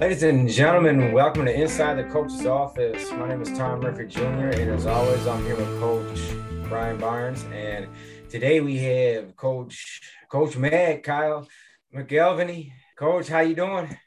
[0.00, 3.10] Ladies and gentlemen, welcome to Inside the Coach's Office.
[3.10, 6.20] My name is Tom Murphy Jr., and as always, I'm here with Coach
[6.68, 7.44] Brian Barnes.
[7.52, 7.88] And
[8.30, 10.00] today we have Coach
[10.30, 11.48] Coach Mac Kyle
[11.92, 12.70] McElvany.
[12.96, 13.98] Coach, how you doing?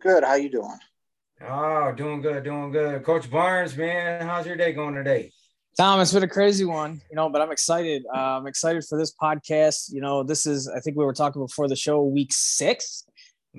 [0.00, 0.24] Good.
[0.24, 0.78] How you doing?
[1.48, 3.04] Oh, doing good, doing good.
[3.04, 5.30] Coach Barnes, man, how's your day going today?
[5.76, 8.02] Tom, it's been a crazy one, you know, but I'm excited.
[8.12, 9.92] Uh, I'm excited for this podcast.
[9.92, 13.04] You know, this is, I think we were talking before the show, week six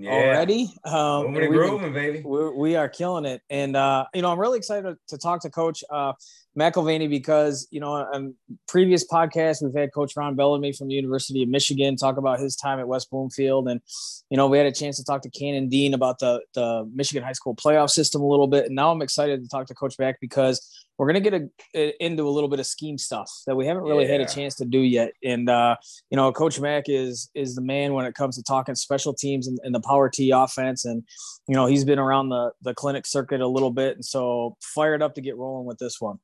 [0.03, 0.11] yeah.
[0.11, 0.73] already.
[0.85, 2.21] Um, Moving grooving, baby.
[2.23, 3.41] We're, we are killing it.
[3.49, 6.13] And, uh, you know, I'm really excited to talk to Coach uh,
[6.57, 8.35] McElvany because, you know, on
[8.67, 12.55] previous podcasts, we've had Coach Ron Bellamy from the University of Michigan talk about his
[12.55, 13.67] time at West Bloomfield.
[13.67, 13.81] And,
[14.29, 17.23] you know, we had a chance to talk to Cannon Dean about the, the Michigan
[17.23, 18.65] high school playoff system a little bit.
[18.65, 22.05] And now I'm excited to talk to Coach Mac because we're going to get a,
[22.05, 24.11] into a little bit of scheme stuff that we haven't really yeah.
[24.11, 25.13] had a chance to do yet.
[25.23, 25.77] And, uh,
[26.09, 29.47] you know, Coach Mac is is the man when it comes to talking special teams
[29.47, 30.83] and, and, the power T offense.
[30.83, 31.03] And,
[31.47, 33.95] you know, he's been around the, the clinic circuit a little bit.
[33.95, 36.19] And so fired up to get rolling with this one.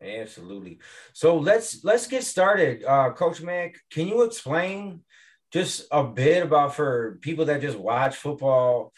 [0.00, 0.78] Absolutely.
[1.12, 2.84] So let's let's get started.
[2.84, 5.00] Uh, Coach Mac, can you explain
[5.52, 8.92] just a bit about for people that just watch football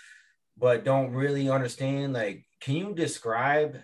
[0.58, 2.12] but don't really understand?
[2.12, 3.78] Like, can you describe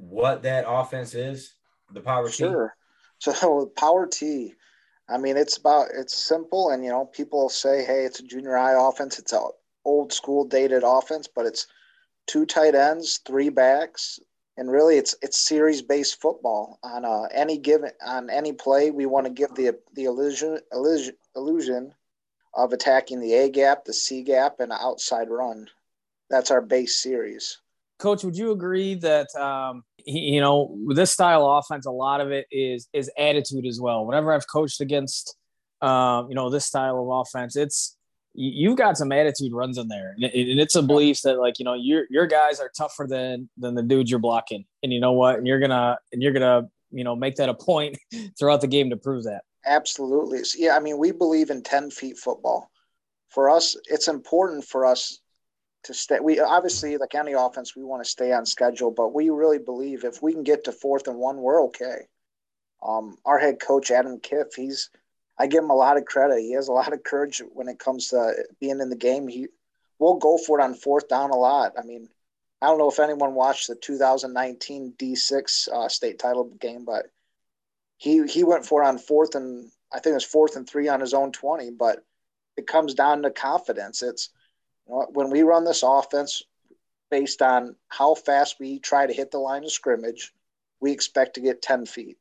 [0.00, 1.54] what that offense is?
[1.92, 2.32] The power T.
[2.32, 2.74] Sure.
[3.18, 4.54] So power T.
[5.08, 8.56] I mean, it's about it's simple, and you know, people say, "Hey, it's a junior
[8.56, 9.18] high offense.
[9.18, 9.48] It's a
[9.84, 11.66] old school, dated offense," but it's
[12.26, 14.20] two tight ends, three backs,
[14.56, 16.78] and really, it's it's series based football.
[16.82, 21.16] On uh, any given on any play, we want to give the the illusion illusion
[21.36, 21.92] illusion
[22.54, 25.68] of attacking the A gap, the C gap, and outside run.
[26.30, 27.58] That's our base series.
[28.00, 32.30] Coach, would you agree that um, you know this style of offense, a lot of
[32.30, 34.06] it is is attitude as well.
[34.06, 35.36] Whenever I've coached against,
[35.82, 37.96] um, you know, this style of offense, it's
[38.34, 41.74] you've got some attitude runs in there, and it's a belief that like you know
[41.74, 45.36] your your guys are tougher than than the dudes you're blocking, and you know what,
[45.36, 47.98] and you're gonna and you're gonna you know make that a point
[48.38, 49.42] throughout the game to prove that.
[49.66, 50.76] Absolutely, yeah.
[50.76, 52.70] I mean, we believe in ten feet football.
[53.28, 55.20] For us, it's important for us
[55.84, 56.20] to stay.
[56.20, 60.04] We obviously, like any offense, we want to stay on schedule, but we really believe
[60.04, 62.06] if we can get to fourth and one, we're okay.
[62.82, 64.90] Um, our head coach Adam Kiff, he's
[65.38, 66.40] I give him a lot of credit.
[66.40, 69.26] He has a lot of courage when it comes to being in the game.
[69.26, 69.48] He
[69.98, 71.72] will go for it on fourth down a lot.
[71.78, 72.08] I mean,
[72.60, 77.06] I don't know if anyone watched the 2019 D6 uh, state title game, but
[77.96, 80.88] he he went for it on fourth and I think it was fourth and three
[80.88, 81.70] on his own 20.
[81.70, 82.04] But
[82.56, 84.02] it comes down to confidence.
[84.02, 84.28] It's
[84.90, 86.42] when we run this offense
[87.10, 90.32] based on how fast we try to hit the line of scrimmage,
[90.80, 92.18] we expect to get 10 feet.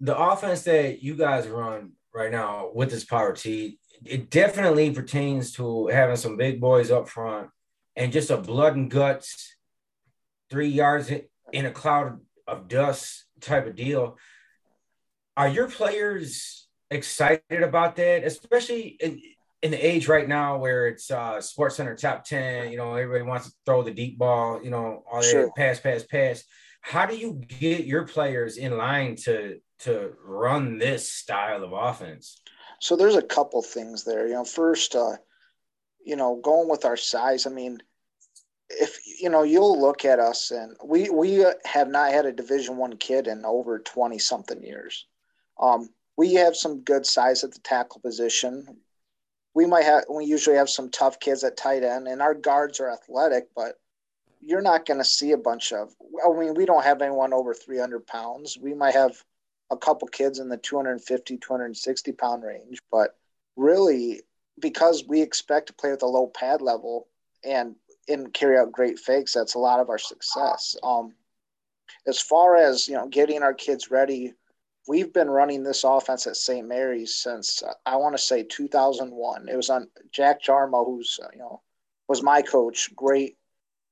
[0.00, 5.52] The offense that you guys run right now with this power T, it definitely pertains
[5.52, 7.48] to having some big boys up front
[7.94, 9.56] and just a blood and guts,
[10.50, 11.10] three yards
[11.52, 14.18] in a cloud of dust type of deal.
[15.36, 18.98] Are your players excited about that, especially
[19.62, 23.22] in, the age right now where it's uh sports center top 10 you know everybody
[23.22, 25.50] wants to throw the deep ball you know all sure.
[25.56, 26.44] pass pass pass.
[26.80, 32.40] How do you get your players in line to to run this style of offense?
[32.80, 34.26] So there's a couple things there.
[34.26, 35.16] You know first uh
[36.04, 37.78] you know going with our size i mean
[38.68, 42.76] if you know you'll look at us and we we have not had a division
[42.76, 45.06] one kid in over 20 something years.
[45.60, 48.78] Um we have some good size at the tackle position
[49.56, 52.78] we might have we usually have some tough kids at tight end and our guards
[52.78, 53.80] are athletic but
[54.42, 55.94] you're not going to see a bunch of
[56.24, 58.58] i mean we don't have anyone over 300 pounds.
[58.60, 59.12] We might have
[59.70, 63.16] a couple kids in the 250 260 pound range but
[63.56, 64.20] really
[64.60, 67.08] because we expect to play with a low pad level
[67.42, 67.74] and
[68.08, 70.76] and carry out great fakes that's a lot of our success.
[70.82, 71.14] Um
[72.06, 74.34] as far as you know getting our kids ready
[74.86, 76.66] we've been running this offense at St.
[76.66, 79.48] Mary's since I want to say 2001.
[79.48, 81.62] It was on Jack Jarmo, who's uh, you know
[82.08, 83.36] was my coach, great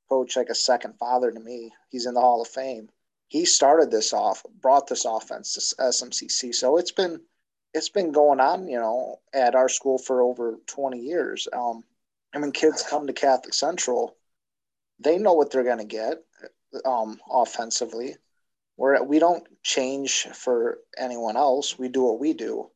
[0.09, 1.73] coach, like a second father to me.
[1.91, 2.89] He's in the Hall of Fame.
[3.29, 6.55] He started this off, brought this offense to SMCC.
[6.55, 7.21] So it's been
[7.73, 11.49] it's been going on, you know, at our school for over 20 years.
[11.53, 11.83] Um,
[12.33, 14.17] and when kids come to Catholic Central,
[15.01, 16.23] they know what they're going to get
[16.85, 18.17] um, offensively
[18.77, 21.79] we're we don't change for anyone else.
[21.79, 22.71] We do what we do.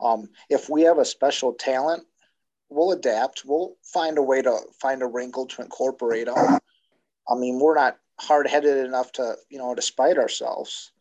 [0.00, 2.04] Um, if we have a special talent,
[2.68, 3.42] we'll adapt.
[3.44, 6.58] We'll find a way to find a wrinkle to incorporate them.
[7.28, 10.92] I mean, we're not hard headed enough to you know to spite ourselves,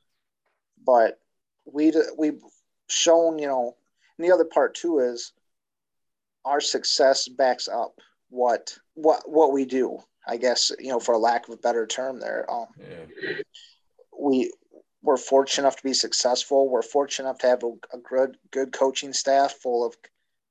[0.85, 1.19] but
[1.65, 2.41] we we've
[2.89, 3.75] shown you know.
[4.17, 5.31] And the other part too is
[6.43, 7.99] our success backs up
[8.29, 9.99] what what what we do.
[10.27, 12.45] I guess you know, for a lack of a better term, there.
[12.51, 13.35] Um, yeah.
[14.19, 14.51] We
[15.01, 16.69] we're fortunate enough to be successful.
[16.69, 19.95] We're fortunate enough to have a, a good good coaching staff full of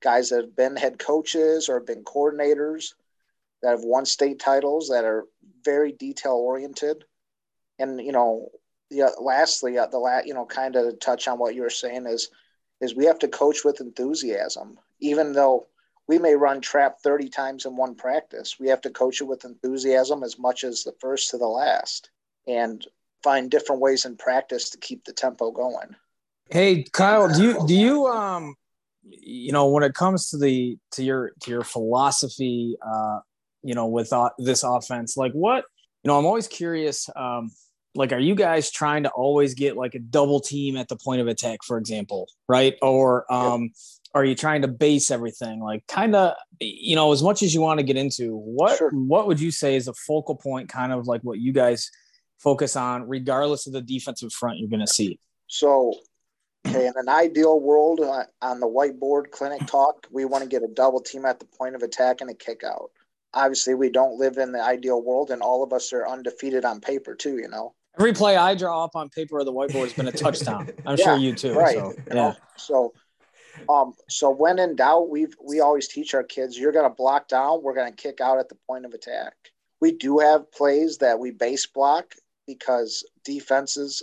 [0.03, 2.95] guys that have been head coaches or have been coordinators
[3.63, 5.27] that have won state titles that are
[5.65, 7.05] very detail oriented.
[7.79, 8.51] And you know,
[8.91, 9.11] yeah.
[9.21, 12.31] Lastly, uh, the last you know, kind of touch on what you were saying is
[12.81, 15.67] is we have to coach with enthusiasm, even though
[16.09, 18.61] we may run trap 30 times in one practice.
[18.61, 22.11] We have to coach it with enthusiasm as much as the first to the last
[22.47, 22.87] and
[23.23, 25.97] find different ways in practice to keep the tempo going.
[26.51, 28.55] Hey, Kyle, do you, do you, um,
[29.03, 33.21] you know, when it comes to the, to your, to your philosophy, uh,
[33.63, 35.65] you know, with uh, this offense, like what,
[36.05, 37.51] you know, I'm always curious, um,
[37.97, 41.21] like are you guys trying to always get like a double team at the point
[41.21, 43.71] of attack for example right or um
[44.15, 47.61] are you trying to base everything like kind of you know as much as you
[47.61, 48.91] want to get into what sure.
[48.91, 51.91] what would you say is a focal point kind of like what you guys
[52.39, 55.95] focus on regardless of the defensive front you're going to see so
[56.67, 60.63] okay in an ideal world uh, on the whiteboard clinic talk we want to get
[60.63, 62.91] a double team at the point of attack and a kick out
[63.35, 66.81] obviously we don't live in the ideal world and all of us are undefeated on
[66.81, 69.93] paper too you know Every play I draw up on paper or the whiteboard has
[69.95, 70.69] been a touchdown.
[70.85, 71.55] I'm yeah, sure you too.
[71.55, 71.77] Right.
[71.77, 72.35] So, yeah.
[72.57, 72.93] So,
[73.71, 77.29] um, so when in doubt, we we always teach our kids: you're going to block
[77.29, 77.63] down.
[77.63, 79.35] We're going to kick out at the point of attack.
[79.81, 82.15] We do have plays that we base block
[82.47, 84.03] because defenses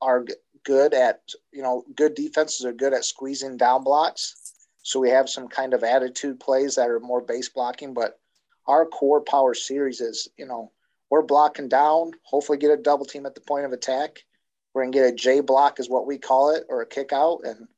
[0.00, 0.24] are
[0.64, 1.20] good at
[1.52, 4.52] you know good defenses are good at squeezing down blocks.
[4.82, 8.18] So we have some kind of attitude plays that are more base blocking, but
[8.66, 10.72] our core power series is you know
[11.10, 14.24] we're blocking down, hopefully get a double team at the point of attack.
[14.72, 17.12] We're going to get a J block, is what we call it, or a kick
[17.12, 17.68] out, and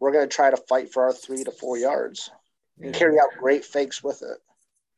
[0.00, 2.30] we're going to try to fight for our three to four yards
[2.80, 4.38] and carry out great fakes with it.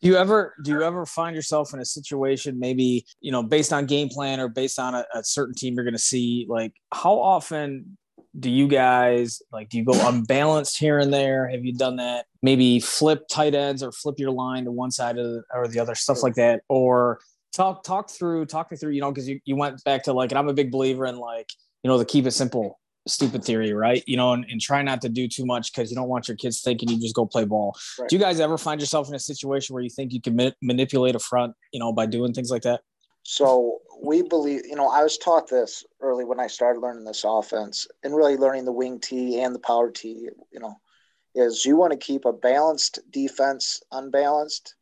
[0.04, 3.72] Do you ever do you ever find yourself in a situation maybe you know based
[3.72, 6.74] on game plan or based on a, a certain team you're going to see like
[6.92, 7.96] how often
[8.38, 11.48] do you guys like do you go unbalanced here and there?
[11.48, 12.26] Have you done that?
[12.42, 15.94] Maybe flip tight ends or flip your line to one side the, or the other
[15.94, 17.18] stuff like that or
[17.54, 20.32] talk talk through talk me through you know because you, you went back to like
[20.32, 21.48] and i'm a big believer in like
[21.82, 25.00] you know the keep it simple stupid theory right you know and, and try not
[25.00, 27.44] to do too much because you don't want your kids thinking you just go play
[27.44, 28.08] ball right.
[28.08, 30.50] do you guys ever find yourself in a situation where you think you can ma-
[30.62, 32.80] manipulate a front you know by doing things like that
[33.22, 37.24] so we believe you know i was taught this early when i started learning this
[37.26, 40.74] offense and really learning the wing t and the power t you know
[41.34, 44.76] is you want to keep a balanced defense unbalanced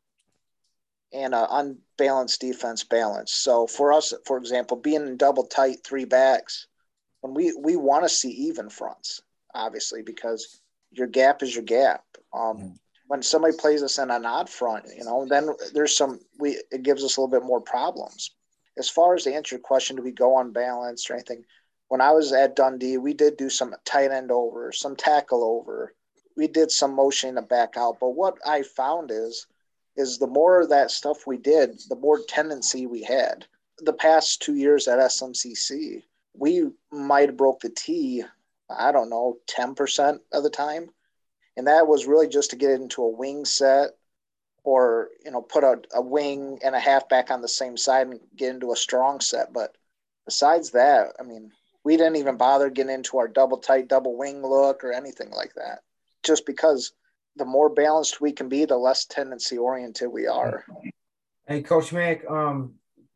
[1.13, 3.35] and an unbalanced defense balance.
[3.35, 6.67] So for us, for example, being in double tight three backs,
[7.23, 9.23] when we we want to see even fronts,
[9.55, 10.61] obviously, because
[10.91, 12.05] your gap is your gap.
[12.35, 12.79] Um.
[13.09, 16.83] When somebody plays us in an odd front, you know, then there's some we it
[16.83, 18.31] gives us a little bit more problems.
[18.79, 21.45] As far as to answer your question, do we go unbalanced or anything?
[21.89, 25.93] When I was at Dundee, we did do some tight end over, some tackle over.
[26.39, 27.99] We did some motion to back out.
[28.01, 29.47] But what I found is
[29.97, 33.45] is the more of that stuff we did, the more tendency we had.
[33.79, 36.03] The past two years at SMCC,
[36.35, 38.25] we might have broke the T,
[38.71, 40.89] I don't know, 10% of the time.
[41.57, 43.91] And that was really just to get into a wing set
[44.65, 48.21] or, you know, put a, a wing and a halfback on the same side and
[48.37, 49.53] get into a strong set.
[49.53, 49.77] But
[50.25, 51.53] besides that, I mean,
[51.85, 55.55] we didn't even bother getting into our double tight, double wing look or anything like
[55.55, 55.81] that.
[56.23, 56.93] Just because
[57.37, 60.65] the more balanced we can be, the less tendency oriented we are.
[61.47, 62.75] Hey, Coach Mack, um,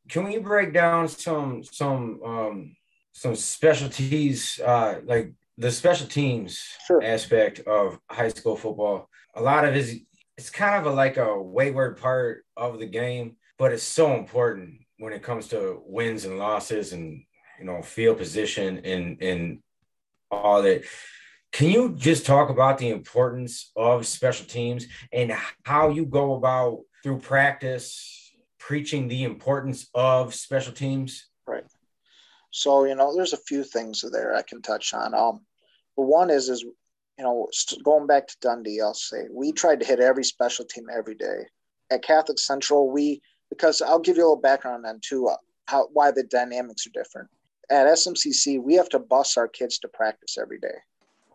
[0.09, 2.76] can we break down some some um,
[3.17, 7.03] some specialties, uh, like the special teams sure.
[7.03, 9.09] aspect of high school football?
[9.35, 10.01] A lot of is
[10.37, 14.81] it's kind of a, like a wayward part of the game, but it's so important
[14.99, 17.25] when it comes to wins and losses and
[17.59, 19.61] you know field position and and
[20.31, 20.85] all that
[21.53, 25.33] can you just talk about the importance of special teams and
[25.63, 31.29] how you go about through practice preaching the importance of special teams?
[31.47, 31.65] Right.
[32.51, 35.15] So, you know, there's a few things there I can touch on.
[35.15, 35.41] Um,
[35.95, 37.49] one is, is, you know,
[37.83, 41.47] going back to Dundee, I'll say we tried to hit every special team every day.
[41.91, 45.37] At Catholic Central, we, because I'll give you a little background on too, uh,
[45.67, 47.29] how, why the dynamics are different.
[47.71, 50.77] At SMCC, we have to bus our kids to practice every day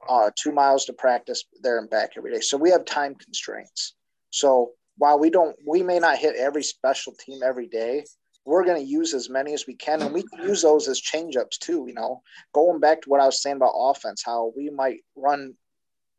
[0.10, 2.42] uh, two miles to practice there and back every day.
[2.42, 3.96] So we have time constraints.
[4.30, 8.06] So while we don't, we may not hit every special team every day.
[8.46, 11.02] We're going to use as many as we can, and we can use those as
[11.02, 11.86] changeups too.
[11.88, 12.22] You know,
[12.54, 15.54] going back to what I was saying about offense, how we might run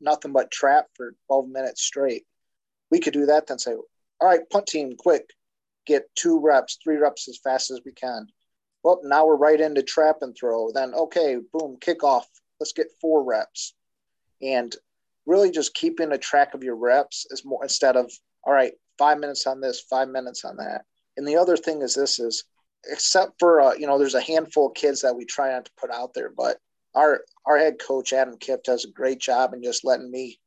[0.00, 2.24] nothing but trap for 12 minutes straight.
[2.90, 5.30] We could do that, then say, "All right, punt team, quick,
[5.86, 8.26] get two reps, three reps as fast as we can.
[8.82, 10.70] Well, now we're right into trap and throw.
[10.72, 12.24] Then, okay, boom, kickoff.
[12.58, 13.74] Let's get four reps.
[14.40, 14.74] And
[15.26, 18.10] really just keeping a track of your reps is more instead of,
[18.44, 20.84] all right, five minutes on this, five minutes on that.
[21.16, 22.44] And the other thing is this is,
[22.90, 25.70] except for, uh, you know, there's a handful of kids that we try not to
[25.78, 26.58] put out there, but
[26.94, 30.38] our, our head coach, Adam Kipp, does a great job in just letting me,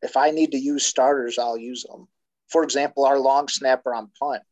[0.00, 2.08] if I need to use starters, I'll use them.
[2.48, 4.42] For example, our long snapper on punt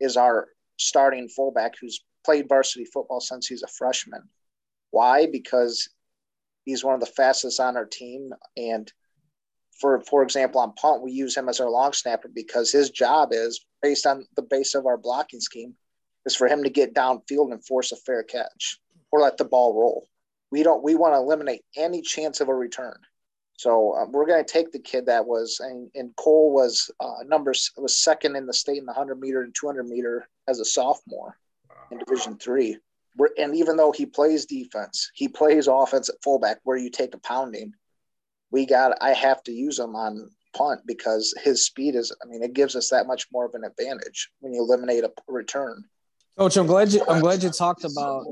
[0.00, 4.22] is our starting fullback who's played varsity football since he's a freshman.
[4.90, 5.26] Why?
[5.26, 5.88] Because
[6.64, 8.30] he's one of the fastest on our team.
[8.56, 8.90] And
[9.80, 13.30] for for example, on punt, we use him as our long snapper because his job
[13.32, 15.74] is based on the base of our blocking scheme
[16.26, 18.78] is for him to get downfield and force a fair catch
[19.10, 20.08] or let the ball roll.
[20.50, 20.82] We don't.
[20.82, 22.96] We want to eliminate any chance of a return.
[23.56, 27.22] So um, we're going to take the kid that was, and, and Cole was uh,
[27.24, 30.64] numbers was second in the state in the 100 meter and 200 meter as a
[30.64, 31.36] sophomore
[31.90, 32.78] in Division three.
[33.38, 37.18] And even though he plays defense, he plays offense at fullback where you take a
[37.18, 37.74] pounding.
[38.54, 38.96] We got.
[39.00, 42.14] I have to use him on punt because his speed is.
[42.22, 45.10] I mean, it gives us that much more of an advantage when you eliminate a
[45.26, 45.82] return.
[46.38, 47.02] Coach, I'm glad you.
[47.08, 48.24] I'm glad you talked about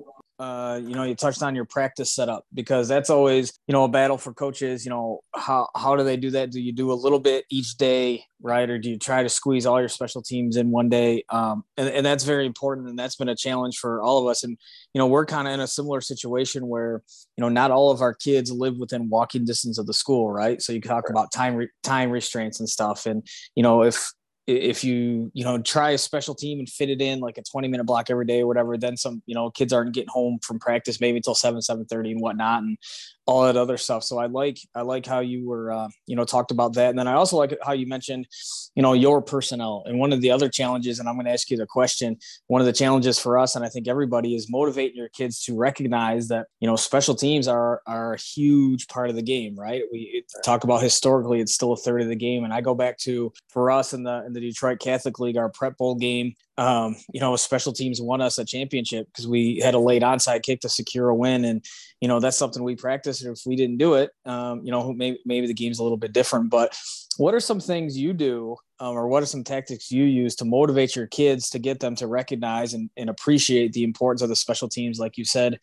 [0.43, 3.89] uh, you know, you touched on your practice setup because that's always, you know, a
[3.89, 4.85] battle for coaches.
[4.85, 6.51] You know, how how do they do that?
[6.51, 9.67] Do you do a little bit each day, right, or do you try to squeeze
[9.67, 11.25] all your special teams in one day?
[11.29, 14.43] Um, and, and that's very important, and that's been a challenge for all of us.
[14.43, 14.59] And
[14.93, 17.05] you know, we're kind of in a similar situation where
[17.37, 20.61] you know not all of our kids live within walking distance of the school, right?
[20.61, 24.11] So you talk about time re- time restraints and stuff, and you know, if
[24.47, 27.69] if you you know try a special team and fit it in like a 20
[27.69, 30.59] minute block every day or whatever then some you know kids aren't getting home from
[30.59, 32.77] practice maybe until 7 7 30 and whatnot and
[33.27, 34.03] all that other stuff.
[34.03, 36.91] So i like i like how you were uh, you know talked about that.
[36.91, 38.27] And then i also like how you mentioned
[38.75, 39.85] you know your personnel.
[39.87, 42.61] And one of the other challenges and i'm going to ask you the question one
[42.61, 46.29] of the challenges for us and i think everybody is motivating your kids to recognize
[46.29, 49.83] that you know special teams are are a huge part of the game right?
[49.93, 52.45] We talk about historically it's still a third of the game.
[52.45, 55.49] And i go back to for us in the in the detroit catholic league our
[55.49, 59.75] prep bowl game um, you know, special teams won us a championship because we had
[59.75, 61.45] a late onside kick to secure a win.
[61.45, 61.65] And,
[62.03, 63.23] you know, that's something we practice.
[63.23, 66.13] If we didn't do it, um, you know, maybe, maybe the game's a little bit
[66.13, 66.51] different.
[66.51, 66.77] But
[67.17, 70.45] what are some things you do um, or what are some tactics you use to
[70.45, 74.35] motivate your kids to get them to recognize and, and appreciate the importance of the
[74.35, 74.99] special teams?
[74.99, 75.61] Like you said,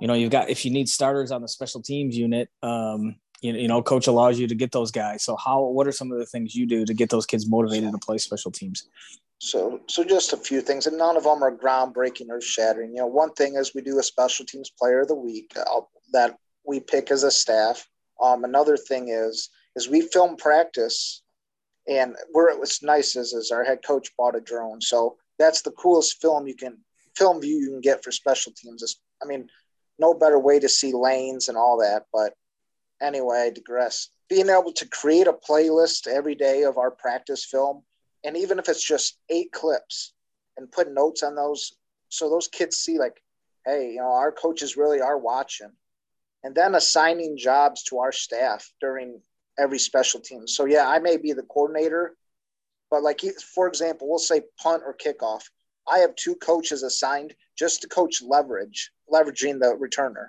[0.00, 3.52] you know, you've got, if you need starters on the special teams unit, um, you,
[3.52, 5.22] you know, coach allows you to get those guys.
[5.22, 7.92] So how, what are some of the things you do to get those kids motivated
[7.92, 8.88] to play special teams?
[9.38, 12.90] So, so just a few things, and none of them are groundbreaking or shattering.
[12.90, 15.80] You know, one thing is we do a special teams player of the week uh,
[16.12, 17.86] that we pick as a staff.
[18.22, 21.22] Um, another thing is is we film practice,
[21.86, 25.72] and where what's nice is is our head coach bought a drone, so that's the
[25.72, 26.78] coolest film you can
[27.14, 28.96] film view you can get for special teams.
[29.22, 29.48] I mean,
[29.98, 32.04] no better way to see lanes and all that.
[32.12, 32.34] But
[33.02, 34.08] anyway, I digress.
[34.28, 37.82] Being able to create a playlist every day of our practice film
[38.26, 40.12] and even if it's just eight clips
[40.56, 41.72] and put notes on those
[42.08, 43.22] so those kids see like
[43.64, 45.70] hey you know our coaches really are watching.
[46.44, 49.20] And then assigning jobs to our staff during
[49.58, 50.46] every special team.
[50.46, 52.16] So yeah i may be the coordinator
[52.90, 53.22] but like
[53.54, 55.44] for example we'll say punt or kickoff.
[55.88, 60.28] I have two coaches assigned just to coach leverage leveraging the returner.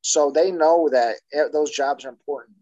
[0.00, 1.16] So they know that
[1.52, 2.56] those jobs are important.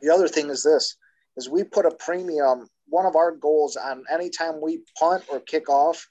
[0.00, 0.96] The other thing is this
[1.36, 5.70] is we put a premium one of our goals on anytime we punt or kick
[5.70, 6.06] off,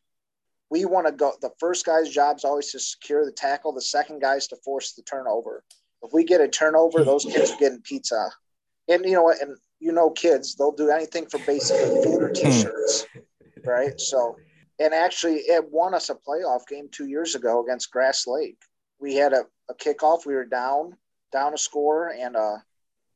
[0.71, 1.31] we want to go.
[1.39, 3.71] The first guy's job is always to secure the tackle.
[3.71, 5.63] The second guy's to force the turnover.
[6.01, 8.31] If we get a turnover, those kids are getting pizza.
[8.87, 9.41] And you know what?
[9.41, 12.33] And you know, kids, they'll do anything for basically food or hmm.
[12.33, 13.05] t-shirts,
[13.63, 13.99] right?
[14.01, 14.37] So,
[14.79, 18.57] and actually, it won us a playoff game two years ago against Grass Lake.
[18.99, 20.25] We had a, a kickoff.
[20.25, 20.97] We were down,
[21.31, 22.57] down a score, and uh,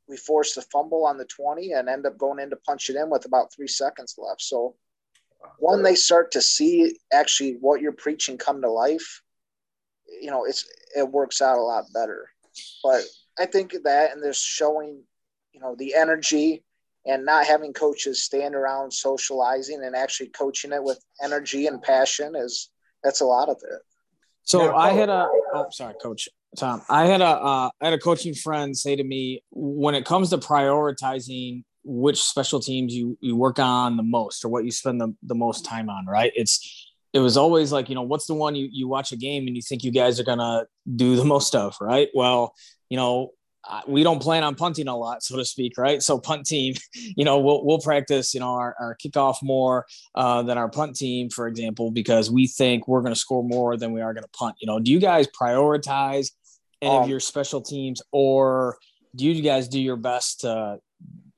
[0.07, 2.95] we forced the fumble on the 20 and end up going in to punch it
[2.95, 4.41] in with about three seconds left.
[4.41, 4.75] So
[5.59, 9.21] when they start to see actually what you're preaching come to life,
[10.21, 12.29] you know, it's it works out a lot better.
[12.83, 13.03] But
[13.37, 15.03] I think that and there's showing,
[15.51, 16.63] you know, the energy
[17.05, 22.35] and not having coaches stand around socializing and actually coaching it with energy and passion
[22.35, 22.69] is
[23.03, 23.81] that's a lot of it.
[24.43, 26.29] So I had a oh sorry, coach.
[26.57, 30.05] Tom, I had a uh, I had a coaching friend say to me when it
[30.05, 34.71] comes to prioritizing which special teams you you work on the most or what you
[34.71, 36.31] spend the, the most time on, right?
[36.35, 39.47] It's it was always like, you know, what's the one you, you watch a game
[39.47, 42.09] and you think you guys are gonna do the most of, right?
[42.13, 42.53] Well,
[42.89, 43.31] you know,
[43.87, 46.01] we don't plan on punting a lot, so to speak, right?
[46.01, 50.43] So punt team, you know, we'll we'll practice, you know, our, our kickoff more uh,
[50.43, 53.91] than our punt team, for example, because we think we're going to score more than
[53.91, 54.55] we are going to punt.
[54.59, 56.31] You know, do you guys prioritize
[56.81, 58.77] any um, of your special teams, or
[59.15, 60.79] do you guys do your best to,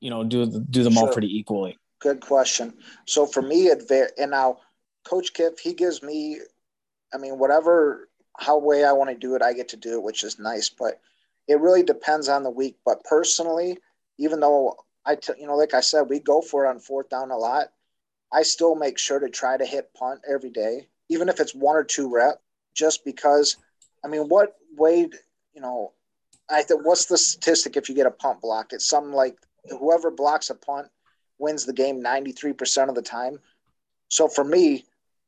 [0.00, 1.06] you know, do do them sure.
[1.06, 1.76] all pretty equally?
[2.00, 2.74] Good question.
[3.06, 4.58] So for me, it and now
[5.04, 6.38] Coach Kiff, he gives me,
[7.12, 8.08] I mean, whatever
[8.38, 10.68] how way I want to do it, I get to do it, which is nice,
[10.68, 11.00] but
[11.48, 12.76] it really depends on the week.
[12.84, 13.78] But personally,
[14.18, 17.08] even though I, t- you know, like I said, we go for it on fourth
[17.08, 17.68] down a lot.
[18.32, 21.76] I still make sure to try to hit punt every day, even if it's one
[21.76, 22.42] or two rep,
[22.74, 23.56] just because.
[24.04, 25.08] I mean, what way,
[25.54, 25.92] you know,
[26.50, 28.72] I think what's the statistic if you get a punt block?
[28.72, 29.36] It's something like
[29.70, 30.88] whoever blocks a punt
[31.38, 33.38] wins the game 93% of the time.
[34.08, 34.84] So for me,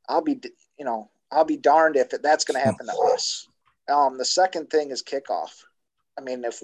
[0.09, 0.41] I'll be,
[0.79, 3.49] you know, I'll be darned if that's going to happen to us.
[3.89, 5.65] Um, the second thing is kickoff.
[6.19, 6.63] I mean, if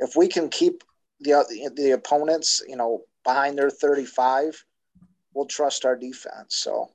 [0.00, 0.84] if we can keep
[1.20, 4.64] the the opponents, you know, behind their 35,
[5.34, 6.56] we'll trust our defense.
[6.56, 6.90] So,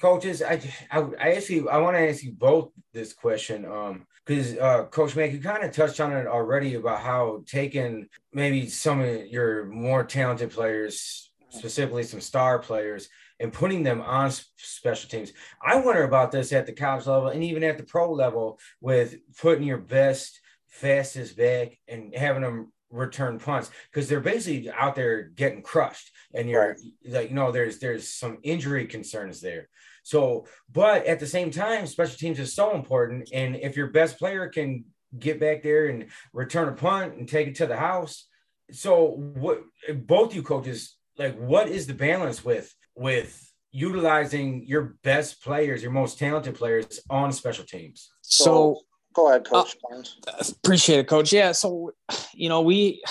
[0.00, 0.60] coaches, I
[0.90, 5.16] I, I actually I want to ask you both this question, um, because uh, Coach
[5.16, 9.66] Mack, you kind of touched on it already about how taking maybe some of your
[9.66, 13.08] more talented players, specifically some star players,
[13.40, 15.32] and putting them on special teams.
[15.62, 19.16] I wonder about this at the college level and even at the pro level with
[19.38, 20.40] putting your best
[20.74, 26.48] fastest back and having them return punts because they're basically out there getting crushed and
[26.48, 26.80] you're right.
[27.08, 29.68] like you know there's there's some injury concerns there.
[30.02, 33.30] So but at the same time special teams is so important.
[33.32, 34.84] And if your best player can
[35.18, 38.26] get back there and return a punt and take it to the house
[38.72, 39.62] so what
[39.94, 43.40] both you coaches like what is the balance with with
[43.70, 48.10] utilizing your best players your most talented players on special teams?
[48.22, 48.80] So
[49.14, 49.76] Go ahead, Coach.
[50.26, 51.32] Uh, appreciate it, Coach.
[51.32, 51.92] Yeah, so
[52.34, 53.02] you know we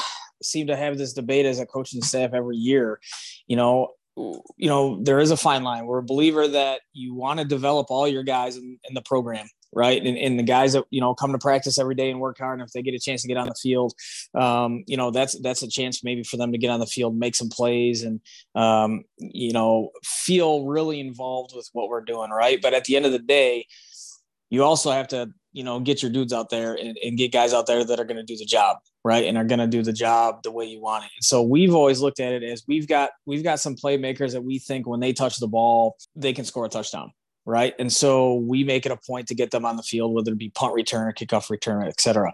[0.42, 3.00] seem to have this debate as a coaching staff every year.
[3.48, 5.86] You know, you know there is a fine line.
[5.86, 9.48] We're a believer that you want to develop all your guys in, in the program,
[9.72, 10.06] right?
[10.06, 12.60] And, and, the guys that you know come to practice every day and work hard,
[12.60, 13.94] and if they get a chance to get on the field,
[14.36, 17.18] um, you know that's that's a chance maybe for them to get on the field,
[17.18, 18.20] make some plays, and
[18.56, 22.62] um, you know feel really involved with what we're doing, right?
[22.62, 23.68] But at the end of the day,
[24.50, 27.54] you also have to you know, get your dudes out there and, and get guys
[27.54, 29.26] out there that are going to do the job, right?
[29.26, 31.12] And are going to do the job the way you want it.
[31.16, 34.44] And so we've always looked at it as we've got we've got some playmakers that
[34.44, 37.12] we think when they touch the ball, they can score a touchdown,
[37.46, 37.76] right?
[37.78, 40.38] And so we make it a point to get them on the field, whether it
[40.40, 42.34] be punt return, or kickoff return, et cetera.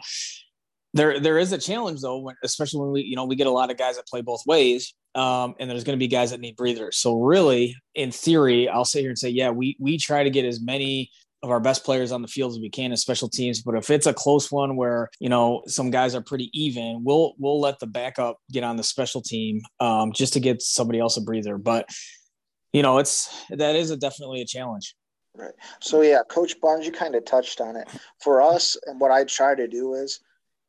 [0.93, 3.51] There, there is a challenge though, when, especially when we, you know, we get a
[3.51, 6.39] lot of guys that play both ways, um, and there's going to be guys that
[6.39, 6.97] need breathers.
[6.97, 10.45] So really, in theory, I'll sit here and say, yeah, we we try to get
[10.45, 13.61] as many of our best players on the field as we can as special teams.
[13.61, 17.33] But if it's a close one where you know some guys are pretty even, we'll
[17.37, 21.17] we'll let the backup get on the special team um, just to get somebody else
[21.17, 21.57] a breather.
[21.57, 21.89] But
[22.73, 24.95] you know, it's that is a definitely a challenge.
[25.35, 25.53] Right.
[25.79, 27.87] So yeah, Coach Barnes, you kind of touched on it.
[28.21, 30.19] For us, and what I try to do is,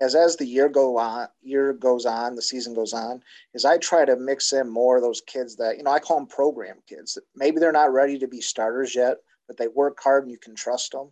[0.01, 3.23] as as the year go on, year goes on, the season goes on,
[3.55, 6.19] is I try to mix in more of those kids that you know I call
[6.19, 7.19] them program kids.
[7.35, 9.17] Maybe they're not ready to be starters yet,
[9.51, 11.09] but they work hard and you can trust them.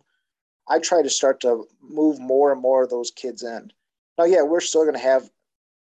[0.65, 3.73] I try to start to move more and more of those kids in.
[4.17, 5.29] Now, yeah, we're still going to have,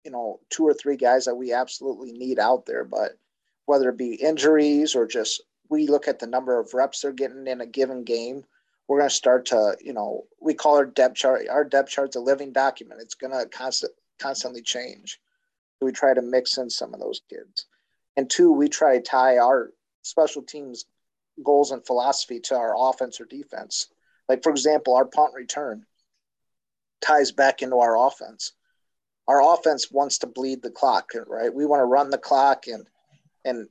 [0.04, 3.12] you know, two or three guys that we absolutely need out there, but
[3.66, 7.46] whether it be injuries or just we look at the number of reps they're getting
[7.46, 8.42] in a given game,
[8.88, 11.42] we're going to start to, you know, we call our depth chart.
[11.48, 13.00] Our depth chart's a living document.
[13.00, 15.20] It's going to constant, constantly change.
[15.78, 17.66] So we try to mix in some of those kids.
[18.16, 19.70] And two, we try to tie our
[20.02, 20.86] special teams
[21.42, 23.88] goals and philosophy to our offense or defense.
[24.28, 25.84] Like, for example, our punt return
[27.00, 28.52] ties back into our offense.
[29.26, 31.52] Our offense wants to bleed the clock, right?
[31.52, 32.86] We want to run the clock and
[33.44, 33.68] and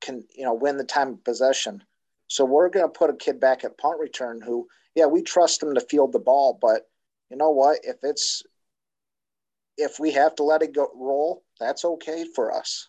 [0.00, 1.82] can you know win the time of possession.
[2.28, 5.62] So we're going to put a kid back at punt return who, yeah, we trust
[5.62, 6.88] him to field the ball, but
[7.30, 7.80] you know what?
[7.82, 8.42] If it's
[9.76, 12.88] if we have to let it go roll, that's okay for us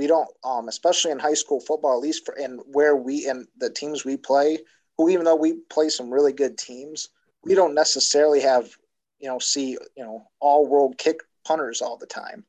[0.00, 3.46] we don't um especially in high school football at least for and where we and
[3.58, 4.56] the teams we play
[4.96, 7.10] who even though we play some really good teams
[7.44, 8.70] we don't necessarily have
[9.18, 12.46] you know see you know all world kick punters all the time.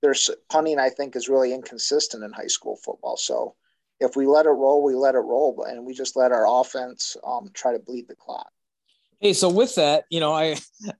[0.00, 3.16] There's punting i think is really inconsistent in high school football.
[3.16, 3.56] So
[3.98, 7.16] if we let it roll we let it roll and we just let our offense
[7.26, 8.50] um, try to bleed the clock.
[9.18, 10.56] Hey so with that you know i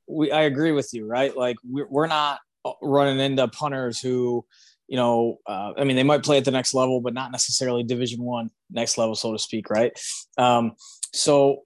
[0.09, 1.37] we i agree with you right?
[1.37, 2.41] Like we're, we're not
[2.83, 4.45] running into punters who
[4.90, 7.83] you know, uh, I mean, they might play at the next level, but not necessarily
[7.83, 9.98] Division One next level, so to speak, right?
[10.37, 10.72] Um,
[11.14, 11.62] so,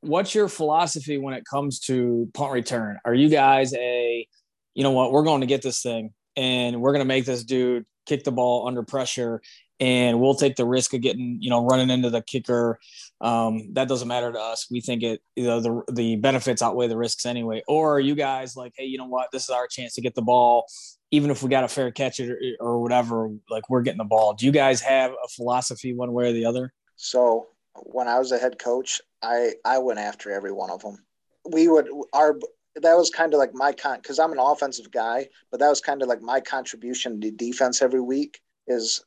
[0.00, 2.98] what's your philosophy when it comes to punt return?
[3.04, 4.26] Are you guys a
[4.74, 7.44] you know what, we're going to get this thing and we're going to make this
[7.44, 9.40] dude kick the ball under pressure
[9.80, 12.78] and we'll take the risk of getting, you know, running into the kicker.
[13.20, 14.68] Um, that doesn't matter to us.
[14.70, 17.62] We think it, you know, the, the benefits outweigh the risks anyway.
[17.66, 19.30] Or you guys like, hey, you know what?
[19.32, 20.66] This is our chance to get the ball.
[21.10, 24.34] Even if we got a fair catch or, or whatever, like we're getting the ball.
[24.34, 26.72] Do you guys have a philosophy one way or the other?
[26.96, 31.04] So when I was a head coach, I, I went after every one of them.
[31.50, 32.38] We would, our,
[32.82, 35.80] that was kind of like my con because I'm an offensive guy, but that was
[35.80, 39.04] kind of like my contribution to defense every week is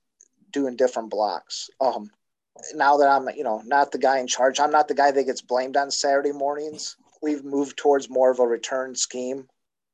[0.52, 1.70] doing different blocks.
[1.82, 2.10] Um,
[2.74, 5.26] now that I'm, you know, not the guy in charge, I'm not the guy that
[5.26, 6.96] gets blamed on Saturday mornings.
[7.22, 9.48] We've moved towards more of a return scheme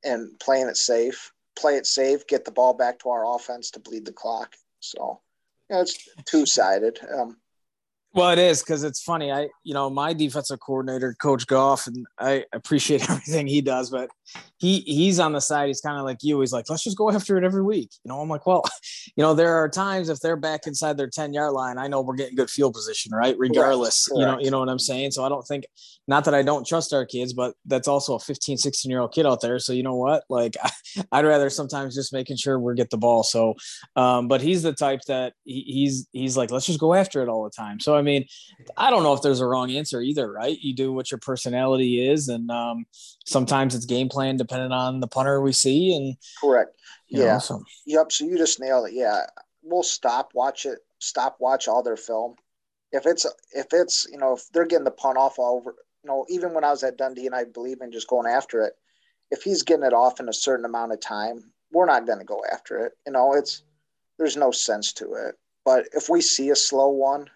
[0.03, 1.31] and playing it safe.
[1.55, 4.53] Play it safe, get the ball back to our offense to bleed the clock.
[4.79, 5.21] So,
[5.69, 6.99] it's two sided.
[7.15, 7.37] Um,
[8.13, 9.31] well, it is because it's funny.
[9.31, 14.09] I, you know, my defensive coordinator, Coach Goff, and I appreciate everything he does, but
[14.57, 15.67] he he's on the side.
[15.67, 16.39] He's kind of like you.
[16.39, 17.89] He's like, let's just go after it every week.
[18.03, 18.63] You know, I'm like, well,
[19.15, 22.01] you know, there are times if they're back inside their 10 yard line, I know
[22.01, 23.35] we're getting good field position, right?
[23.37, 24.19] Regardless, Correct.
[24.19, 25.11] you know, you know what I'm saying.
[25.11, 25.65] So I don't think,
[26.07, 29.13] not that I don't trust our kids, but that's also a 15, 16 year old
[29.13, 29.59] kid out there.
[29.59, 30.23] So you know what?
[30.29, 30.55] Like,
[31.11, 33.23] I, would rather sometimes just making sure we get the ball.
[33.23, 33.55] So,
[33.95, 37.29] um, but he's the type that he, he's he's like, let's just go after it
[37.29, 37.79] all the time.
[37.79, 38.25] So I mean,
[38.77, 40.57] I don't know if there's a wrong answer either, right?
[40.59, 42.85] You do what your personality is, and um,
[43.25, 45.95] sometimes it's game plan depending on the punter we see.
[45.95, 47.63] And correct, yeah, know, so.
[47.85, 48.11] yep.
[48.11, 48.93] So you just nailed it.
[48.93, 49.21] Yeah,
[49.63, 52.35] we'll stop watch it, stop watch all their film.
[52.91, 56.09] If it's if it's you know if they're getting the punt off all over, you
[56.09, 58.73] know, even when I was at Dundee and I believe in just going after it,
[59.31, 62.25] if he's getting it off in a certain amount of time, we're not going to
[62.25, 62.93] go after it.
[63.05, 63.63] You know, it's
[64.17, 65.35] there's no sense to it.
[65.65, 67.29] But if we see a slow one,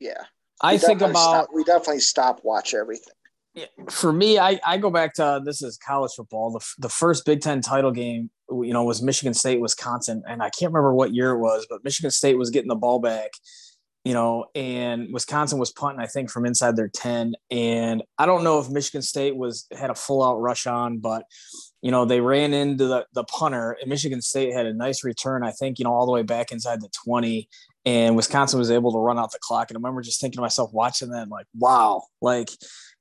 [0.00, 0.24] yeah,
[0.60, 3.14] I think about stop, we definitely stop watch everything.
[3.54, 6.50] Yeah, for me, I, I go back to this is college football.
[6.50, 10.50] The, the first Big Ten title game, you know, was Michigan State, Wisconsin, and I
[10.50, 13.30] can't remember what year it was, but Michigan State was getting the ball back,
[14.04, 17.34] you know, and Wisconsin was punting, I think, from inside their ten.
[17.50, 21.24] And I don't know if Michigan State was had a full out rush on, but
[21.86, 25.44] you know, they ran into the, the punter and Michigan State had a nice return,
[25.44, 27.48] I think, you know, all the way back inside the 20
[27.86, 29.70] and Wisconsin was able to run out the clock.
[29.70, 32.50] And I remember just thinking to myself, watching that, like, wow, like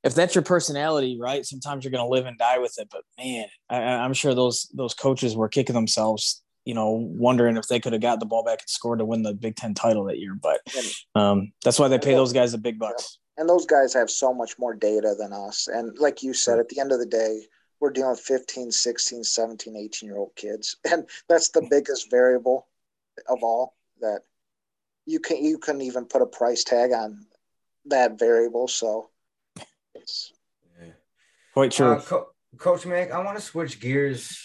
[0.04, 1.44] if that's your personality, right?
[1.44, 2.88] Sometimes you're going to live and die with it.
[2.92, 7.68] But man, I, am sure those those coaches were kicking themselves, you know, wondering if
[7.68, 10.04] they could have got the ball back and scored to win the Big Ten title
[10.06, 10.38] that year.
[10.40, 10.62] But
[11.16, 13.18] um, that's why they pay those guys the big bucks.
[13.38, 15.68] And those guys have so much more data than us.
[15.68, 17.42] And like you said, at the end of the day,
[17.82, 20.78] we're dealing with 15, 16, 17, 18 year old kids.
[20.90, 22.68] And that's the biggest variable
[23.28, 24.22] of all that
[25.06, 27.26] you can you couldn't even put a price tag on
[27.86, 28.68] that variable.
[28.68, 29.10] So
[29.94, 30.34] it's
[30.80, 30.94] yeah.
[31.54, 31.94] quite true.
[31.94, 34.40] Uh, Co- Coach Mac, I want to switch gears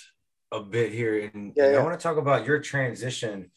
[0.53, 1.81] a bit here, and, yeah, and yeah.
[1.81, 3.51] I want to talk about your transition.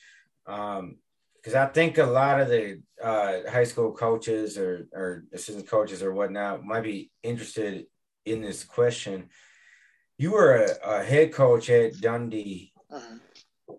[0.45, 0.97] Um,
[1.43, 6.01] because I think a lot of the uh, high school coaches or, or assistant coaches
[6.01, 7.85] or whatnot might be interested
[8.25, 9.27] in this question.
[10.17, 13.75] You were a, a head coach at Dundee, uh-huh.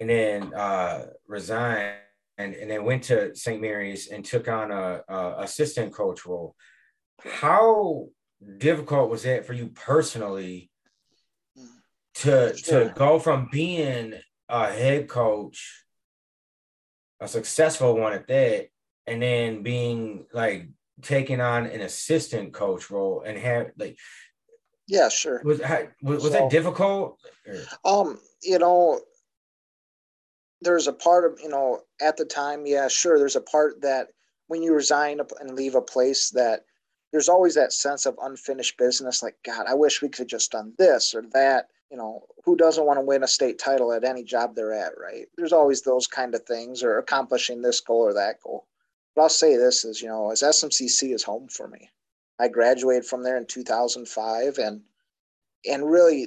[0.00, 1.94] and then uh, resigned
[2.38, 3.60] and, and then went to St.
[3.60, 6.54] Mary's and took on a, a assistant coach role.
[7.20, 8.06] How
[8.58, 10.70] difficult was that for you personally
[12.14, 14.14] to to go from being
[14.48, 15.84] a head coach,
[17.20, 18.68] a successful one at that,
[19.06, 20.68] and then being like
[21.02, 23.96] taking on an assistant coach role and have like
[24.88, 25.60] yeah sure was
[26.02, 27.20] was, was so, that difficult
[27.84, 29.00] um you know
[30.62, 34.08] there's a part of you know at the time yeah sure there's a part that
[34.48, 36.64] when you resign and leave a place that
[37.12, 40.72] there's always that sense of unfinished business like god i wish we could just done
[40.78, 44.22] this or that you know who doesn't want to win a state title at any
[44.22, 45.26] job they're at right?
[45.36, 48.66] There's always those kind of things or accomplishing this goal or that goal.
[49.14, 51.90] But i'll say this is you know as smcc is home for me.
[52.38, 54.82] I graduated from there in 2005 and
[55.68, 56.26] and really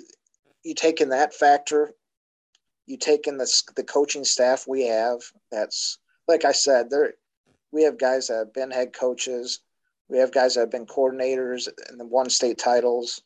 [0.64, 1.94] you take in that factor
[2.86, 5.20] you take in the the coaching staff we have.
[5.52, 7.14] That's like I said, there
[7.72, 9.60] we have guys that have been head coaches.
[10.10, 13.22] We have guys that have been coordinators and the won state titles.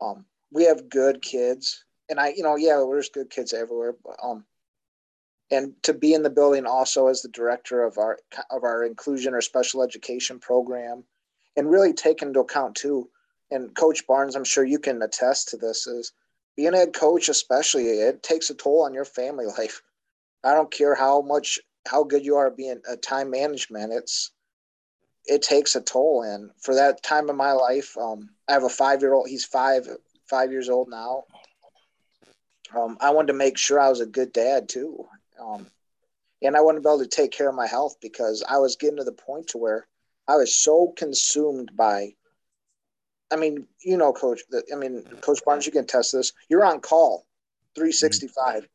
[0.00, 3.94] Um, we have good kids, and I, you know, yeah, there's good kids everywhere.
[4.04, 4.44] But, um,
[5.50, 8.18] and to be in the building also as the director of our
[8.50, 11.04] of our inclusion or special education program,
[11.56, 13.08] and really take into account too.
[13.50, 15.86] And Coach Barnes, I'm sure you can attest to this.
[15.86, 16.12] Is
[16.58, 19.82] being a head coach, especially, it takes a toll on your family life.
[20.44, 23.94] I don't care how much how good you are being a time management.
[23.94, 24.32] It's
[25.26, 28.70] it takes a toll, and for that time of my life, um, I have a
[28.70, 29.28] five year old.
[29.28, 29.88] He's five
[30.28, 31.24] five years old now,
[32.76, 35.06] Um, I wanted to make sure I was a good dad too.
[35.40, 35.70] Um,
[36.42, 38.76] and I wanted to be able to take care of my health because I was
[38.76, 39.88] getting to the point to where
[40.28, 42.14] I was so consumed by.
[43.30, 44.40] I mean, you know, Coach.
[44.72, 46.32] I mean, Coach Barnes, you can test this.
[46.48, 47.26] You're on call,
[47.74, 48.66] 365, mm-hmm.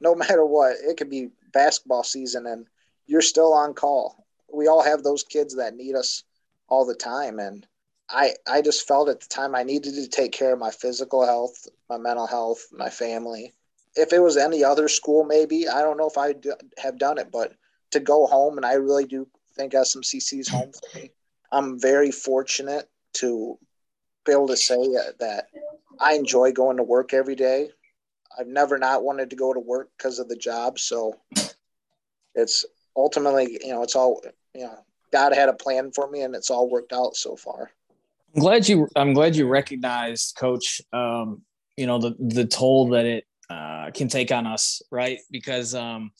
[0.00, 0.76] no matter what.
[0.82, 2.66] It could be basketball season, and
[3.06, 4.26] you're still on call.
[4.52, 6.24] We all have those kids that need us
[6.68, 7.66] all the time, and
[8.08, 11.24] I I just felt at the time I needed to take care of my physical
[11.24, 13.54] health, my mental health, my family.
[13.96, 16.46] If it was any other school, maybe I don't know if I'd
[16.78, 17.54] have done it, but
[17.92, 21.10] to go home, and I really do think SMCC is home for me.
[21.50, 23.58] I'm very fortunate to
[24.26, 24.76] be able to say
[25.18, 25.46] that
[25.98, 27.70] I enjoy going to work every day.
[28.38, 31.14] I've never not wanted to go to work because of the job, so
[32.34, 34.22] it's ultimately, you know, it's all
[34.54, 34.78] you know.
[35.12, 37.70] God had a plan for me, and it's all worked out so far.
[38.34, 38.88] I'm glad you.
[38.96, 40.82] I'm glad you recognized, Coach.
[40.92, 41.42] Um,
[41.76, 45.18] you know the the toll that it uh, can take on us, right?
[45.30, 46.10] Because um,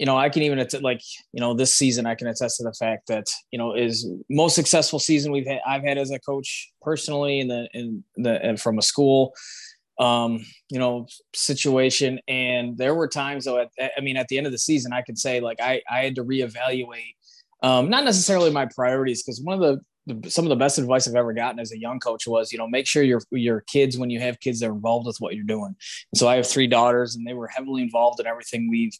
[0.00, 2.64] you know I can even attest like you know this season I can attest to
[2.64, 6.18] the fact that you know is most successful season we've had I've had as a
[6.18, 9.34] coach personally in the in the and from a school
[10.00, 12.20] um, you know, situation.
[12.26, 15.02] And there were times though, at, I mean, at the end of the season, I
[15.02, 17.14] could say like I, I had to reevaluate,
[17.62, 19.84] um, not necessarily my priorities, because one of the
[20.28, 22.66] some of the best advice I've ever gotten as a young coach was, you know,
[22.66, 25.74] make sure your your kids, when you have kids, they're involved with what you're doing.
[26.12, 28.96] And so I have three daughters, and they were heavily involved in everything we've,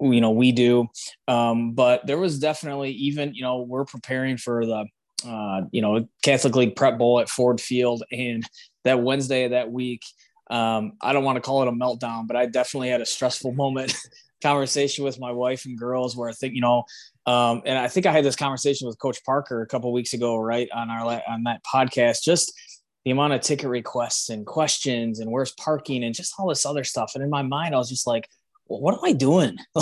[0.00, 0.88] you know, we do.
[1.26, 4.84] Um, but there was definitely even, you know, we're preparing for the,
[5.26, 8.48] uh, you know, Catholic League Prep Bowl at Ford Field, and
[8.84, 10.02] that Wednesday of that week,
[10.50, 13.52] um, I don't want to call it a meltdown, but I definitely had a stressful
[13.54, 13.94] moment
[14.42, 16.84] conversation with my wife and girls where I think, you know,
[17.26, 20.38] um, and I think I had this conversation with Coach Parker a couple weeks ago,
[20.38, 22.22] right on our on that podcast.
[22.22, 22.52] Just
[23.04, 26.84] the amount of ticket requests and questions and where's parking and just all this other
[26.84, 27.12] stuff.
[27.14, 28.28] And in my mind, I was just like,
[28.68, 29.56] well, what am I doing?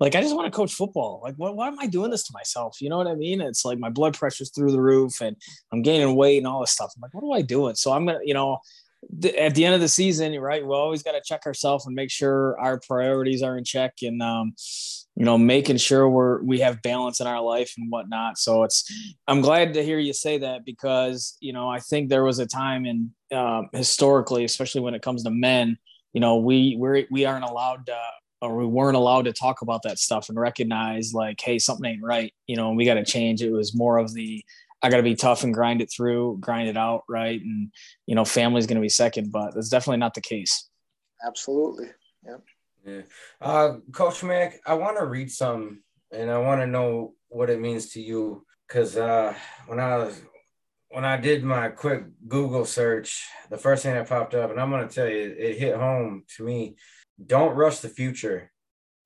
[0.00, 1.20] like, I just want to coach football.
[1.22, 2.76] Like, what, why am I doing this to myself?
[2.80, 3.40] You know what I mean?
[3.40, 5.36] It's like my blood pressure's through the roof and
[5.72, 6.92] I'm gaining weight and all this stuff.
[6.96, 7.74] I'm like, what am I doing?
[7.74, 8.58] So I'm going to, you know,
[9.38, 10.66] at the end of the season, right?
[10.66, 14.20] We always got to check ourselves and make sure our priorities are in check, and
[14.22, 14.54] um,
[15.14, 18.38] you know, making sure we're we have balance in our life and whatnot.
[18.38, 18.90] So it's
[19.28, 22.46] I'm glad to hear you say that because you know I think there was a
[22.46, 25.78] time in um, historically, especially when it comes to men,
[26.12, 27.98] you know, we we we aren't allowed to
[28.46, 32.02] or we weren't allowed to talk about that stuff and recognize like, hey, something ain't
[32.02, 32.32] right.
[32.46, 33.42] You know, and we got to change.
[33.42, 34.44] It was more of the
[34.82, 37.40] I got to be tough and grind it through, grind it out, right?
[37.40, 37.72] And
[38.06, 40.68] you know, family's going to be second, but that's definitely not the case.
[41.26, 41.88] Absolutely.
[42.24, 42.36] Yeah.
[42.86, 43.02] Yeah.
[43.40, 45.82] Uh, Coach Mack, I want to read some,
[46.12, 49.34] and I want to know what it means to you, because uh,
[49.66, 50.20] when I was
[50.90, 54.70] when I did my quick Google search, the first thing that popped up, and I'm
[54.70, 56.76] going to tell you, it hit home to me.
[57.24, 58.52] Don't rush the future.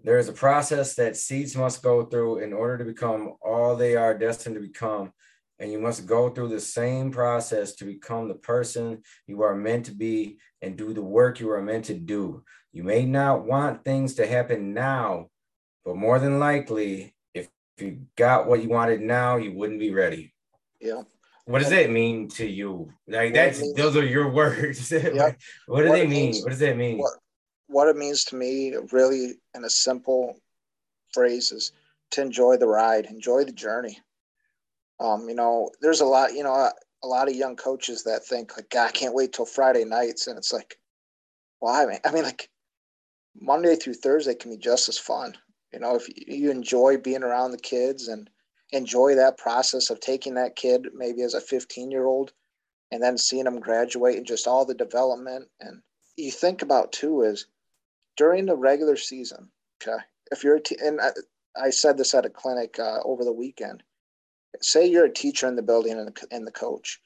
[0.03, 3.97] There is a process that seeds must go through in order to become all they
[3.97, 5.13] are destined to become
[5.61, 9.85] and you must go through the same process to become the person you are meant
[9.87, 12.43] to be and do the work you are meant to do.
[12.73, 15.29] You may not want things to happen now,
[15.85, 19.93] but more than likely, if, if you got what you wanted now, you wouldn't be
[19.93, 20.33] ready.
[20.81, 21.03] Yeah.
[21.45, 22.93] What does that mean to you?
[23.07, 24.91] Like that's means, those are your words.
[24.91, 25.13] Yep.
[25.67, 26.31] what do what they mean?
[26.31, 26.99] Means, what does that mean?
[26.99, 27.13] What,
[27.71, 30.37] what it means to me, really, in a simple
[31.13, 31.73] phrase, is
[32.11, 33.99] to enjoy the ride, enjoy the journey.
[34.99, 38.25] Um, you know, there's a lot, you know, a, a lot of young coaches that
[38.25, 40.79] think like, God, I can't wait till Friday nights, and it's like,
[41.61, 41.87] why?
[41.87, 42.51] Well, I mean, like
[43.41, 45.37] Monday through Thursday can be just as fun.
[45.73, 48.29] You know, if you enjoy being around the kids and
[48.73, 52.33] enjoy that process of taking that kid maybe as a 15 year old
[52.91, 55.83] and then seeing them graduate and just all the development and
[56.17, 57.47] you think about too is
[58.21, 59.49] during the regular season
[59.83, 61.11] okay if you're a t- and I,
[61.57, 63.83] I said this at a clinic uh, over the weekend
[64.61, 67.01] say you're a teacher in the building and the, and the coach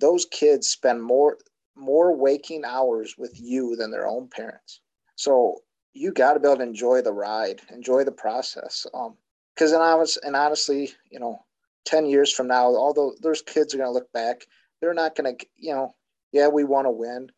[0.00, 1.38] those kids spend more
[1.76, 4.80] more waking hours with you than their own parents.
[5.16, 5.62] So
[5.94, 9.16] you got to be able to enjoy the ride enjoy the process um
[9.54, 11.44] because and i was and honestly you know
[11.86, 14.46] 10 years from now although those kids are going to look back
[14.80, 15.94] they're not going to you know
[16.32, 17.28] yeah we want to win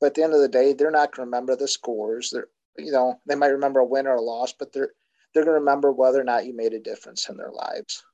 [0.00, 2.48] but at the end of the day they're not going to remember the scores they're
[2.78, 4.92] you know they might remember a win or a loss but they're
[5.34, 8.04] they're going to remember whether or not you made a difference in their lives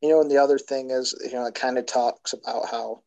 [0.00, 3.02] you know, and the other thing is, you know, it kind of talks about how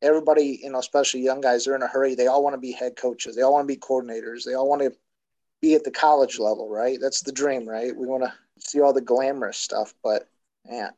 [0.00, 2.14] everybody, you know, especially young guys, they're in a hurry.
[2.14, 3.36] They all want to be head coaches.
[3.36, 4.44] They all want to be coordinators.
[4.44, 4.92] They all want to
[5.60, 6.98] be at the college level, right?
[7.00, 7.94] That's the dream, right?
[7.94, 10.28] We want to see all the glamorous stuff, but
[10.68, 10.90] yeah.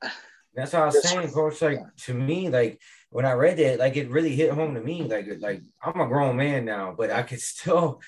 [0.55, 1.61] That's what I was saying, coach.
[1.61, 1.87] Like yeah.
[2.05, 2.81] to me, like
[3.11, 5.03] when I read it, like it really hit home to me.
[5.03, 8.01] Like, like I'm a grown man now, but I could still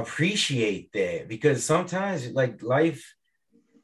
[0.00, 3.14] appreciate that because sometimes like life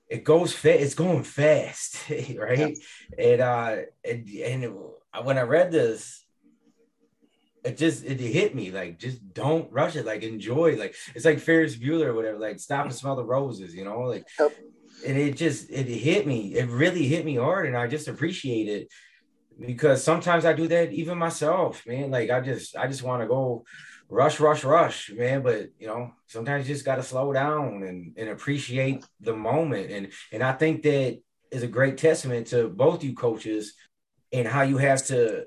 [0.08, 1.98] it goes fast it's going fast
[2.36, 2.76] right
[3.18, 3.24] yeah.
[3.24, 4.74] and uh and, and
[5.24, 6.24] when i read this
[7.64, 11.38] it just it hit me like just don't rush it like enjoy like it's like
[11.38, 14.52] ferris bueller or whatever like stop and smell the roses you know like yep.
[15.06, 18.68] and it just it hit me it really hit me hard and i just appreciate
[18.68, 18.88] it
[19.64, 23.28] because sometimes i do that even myself man like i just i just want to
[23.28, 23.64] go
[24.12, 25.42] rush, rush, rush, man.
[25.42, 29.90] But you know, sometimes you just got to slow down and, and appreciate the moment.
[29.90, 31.20] And and I think that
[31.50, 33.74] is a great testament to both you coaches
[34.32, 35.44] and how you have to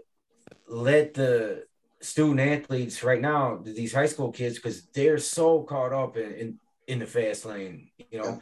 [0.67, 1.63] let the
[2.01, 6.59] student athletes right now, these high school kids, because they're so caught up in, in,
[6.87, 8.39] in the fast lane, you know.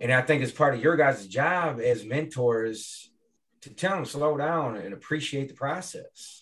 [0.00, 3.10] And I think it's part of your guys' job as mentors
[3.62, 6.41] to tell them slow down and appreciate the process.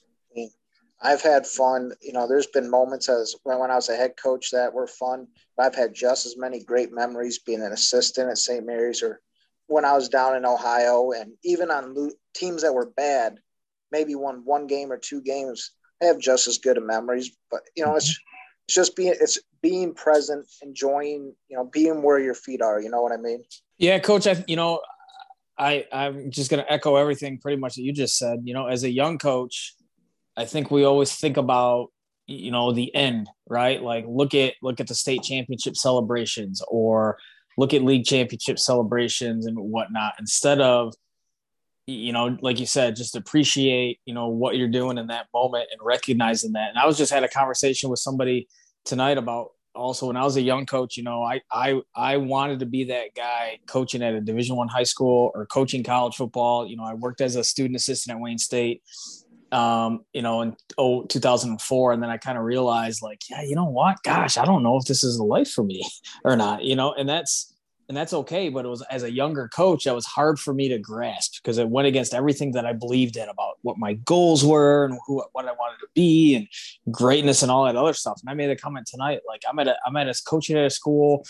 [1.02, 1.92] I've had fun.
[2.02, 4.86] You know, there's been moments as when, when I was a head coach that were
[4.86, 5.26] fun.
[5.56, 8.64] But I've had just as many great memories being an assistant at St.
[8.64, 9.20] Mary's or
[9.66, 13.38] when I was down in Ohio and even on lo- teams that were bad,
[13.92, 15.70] maybe won one game or two games.
[16.02, 17.30] I have just as good of memories.
[17.50, 18.66] But you know, it's mm-hmm.
[18.66, 22.80] it's just being it's being present, enjoying, you know, being where your feet are.
[22.80, 23.42] You know what I mean?
[23.78, 24.26] Yeah, coach.
[24.26, 24.80] I you know,
[25.58, 28.40] I I'm just gonna echo everything pretty much that you just said.
[28.44, 29.74] You know, as a young coach
[30.36, 31.88] I think we always think about
[32.26, 33.82] you know the end, right?
[33.82, 37.18] Like look at look at the state championship celebrations or
[37.58, 40.14] look at league championship celebrations and whatnot.
[40.18, 40.94] Instead of
[41.86, 45.66] you know like you said just appreciate you know what you're doing in that moment
[45.72, 46.70] and recognizing that.
[46.70, 48.48] And i was just had a conversation with somebody
[48.84, 52.60] tonight about also when i was a young coach you know i i i wanted
[52.60, 56.66] to be that guy coaching at a division one high school or coaching college football.
[56.66, 58.82] You know i worked as a student assistant at wayne state
[59.52, 61.92] um, you know, in oh, 2004.
[61.92, 64.76] And then I kind of realized like, yeah, you know what, gosh, I don't know
[64.76, 65.82] if this is the life for me
[66.24, 67.54] or not, you know, and that's,
[67.88, 68.48] and that's okay.
[68.48, 71.58] But it was as a younger coach, that was hard for me to grasp because
[71.58, 75.24] it went against everything that I believed in about what my goals were and who,
[75.32, 76.46] what I wanted to be and
[76.94, 78.20] greatness and all that other stuff.
[78.22, 80.64] And I made a comment tonight, like I'm at a, I'm at a coaching at
[80.64, 81.24] a school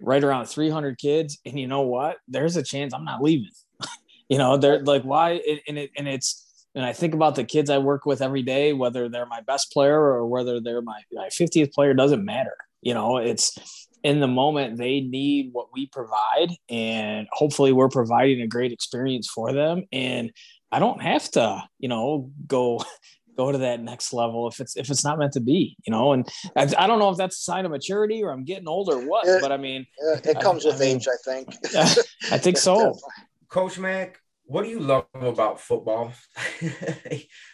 [0.00, 1.38] right around 300 kids.
[1.46, 3.52] And you know what, there's a chance I'm not leaving,
[4.28, 5.40] you know, they're like, why?
[5.68, 8.72] And it, and it's, and I think about the kids I work with every day,
[8.72, 12.56] whether they're my best player or whether they're my, my 50th player, doesn't matter.
[12.80, 13.58] You know, it's
[14.02, 19.28] in the moment they need what we provide, and hopefully we're providing a great experience
[19.28, 19.84] for them.
[19.92, 20.32] And
[20.70, 22.82] I don't have to, you know, go
[23.36, 26.12] go to that next level if it's if it's not meant to be, you know.
[26.12, 28.88] And I, I don't know if that's a sign of maturity or I'm getting old
[28.88, 29.86] or what, it, but I mean,
[30.24, 31.56] it comes I, with I mean, age, I think.
[32.32, 32.98] I think so.
[33.48, 34.18] Coach Mac,
[34.52, 36.12] what do you love about football?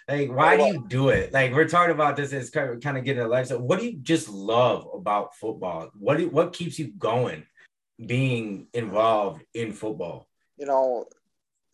[0.09, 1.33] like, why do you do it?
[1.33, 3.47] Like, we're talking about this as kind of, kind of getting a life.
[3.47, 5.91] So, what do you just love about football?
[5.97, 7.47] What do, what keeps you going,
[8.05, 10.27] being involved in football?
[10.57, 11.07] You know,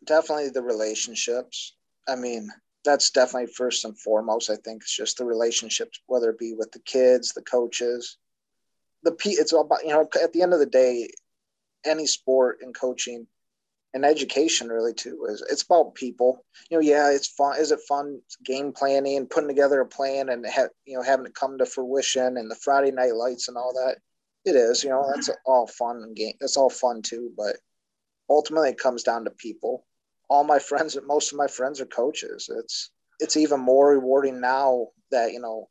[0.05, 1.75] definitely the relationships.
[2.07, 2.51] I mean,
[2.85, 4.51] that's definitely first and foremost.
[4.51, 8.19] I think it's just the relationships, whether it be with the kids, the coaches,
[9.05, 9.31] the p.
[9.31, 10.07] It's all about you know.
[10.23, 11.09] At the end of the day,
[11.87, 13.27] any sport and coaching
[13.95, 16.45] and education really too is it's about people.
[16.69, 20.29] You know yeah it's fun is it fun game planning and putting together a plan
[20.29, 20.45] and
[20.85, 23.97] you know having it come to fruition and the friday night lights and all that.
[24.45, 27.57] It is you know that's all fun and game that's all fun too but
[28.29, 29.87] ultimately it comes down to people.
[30.29, 32.51] All my friends most of my friends are coaches.
[32.55, 35.69] It's it's even more rewarding now that you know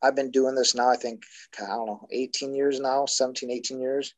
[0.00, 1.24] i've been doing this now i think
[1.60, 4.14] i don't know 18 years now 17 18 years.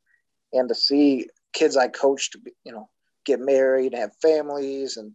[0.53, 2.91] And to see kids i coached you know
[3.27, 5.13] get married, and have families, and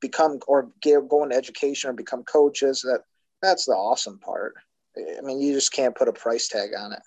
[0.00, 2.82] become or get, go into education or become coaches.
[2.82, 3.00] That
[3.42, 4.54] that's the awesome part.
[4.96, 7.02] I mean, you just can't put a price tag on it.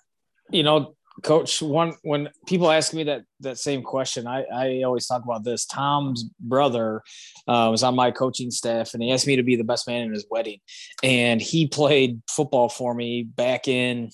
[0.50, 5.06] You know, coach one when people ask me that that same question i i always
[5.06, 7.02] talk about this tom's brother
[7.48, 10.02] uh, was on my coaching staff and he asked me to be the best man
[10.02, 10.60] in his wedding
[11.02, 14.10] and he played football for me back in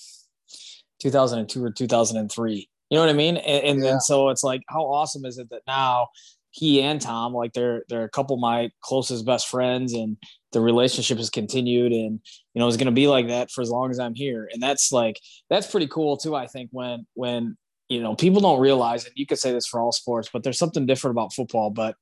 [1.01, 3.37] 2002 or 2003 you know what I mean?
[3.37, 3.91] And, and yeah.
[3.91, 6.09] then so it's like, how awesome is it that now
[6.55, 10.17] he and Tom, like they're they're a couple of my closest best friends, and
[10.53, 12.21] the relationship has continued, and
[12.55, 14.63] you know it's going to be like that for as long as I'm here, and
[14.63, 15.19] that's like
[15.51, 16.37] that's pretty cool too.
[16.37, 17.57] I think when when
[17.89, 20.59] you know people don't realize, and you could say this for all sports, but there's
[20.59, 21.97] something different about football, but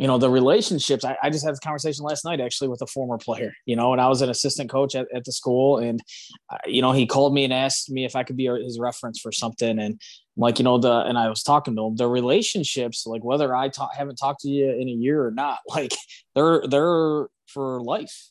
[0.00, 2.86] you know the relationships I, I, just had this conversation last night actually with a
[2.86, 6.00] former player you know and i was an assistant coach at, at the school and
[6.50, 9.20] uh, you know he called me and asked me if i could be his reference
[9.20, 10.00] for something and
[10.38, 13.68] like you know the and i was talking to him the relationships like whether i
[13.68, 15.92] talk, haven't talked to you in a year or not like
[16.34, 18.30] they're they're for life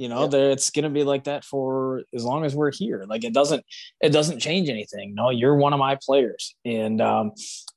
[0.00, 0.32] You know, yep.
[0.32, 3.04] it's going to be like that for as long as we're here.
[3.06, 3.62] Like it doesn't,
[4.00, 5.14] it doesn't change anything.
[5.14, 7.32] No, you're one of my players, and um,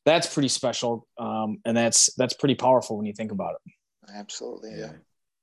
[0.05, 3.73] that's pretty special, um, and that's that's pretty powerful when you think about it.
[4.15, 4.93] Absolutely, yeah.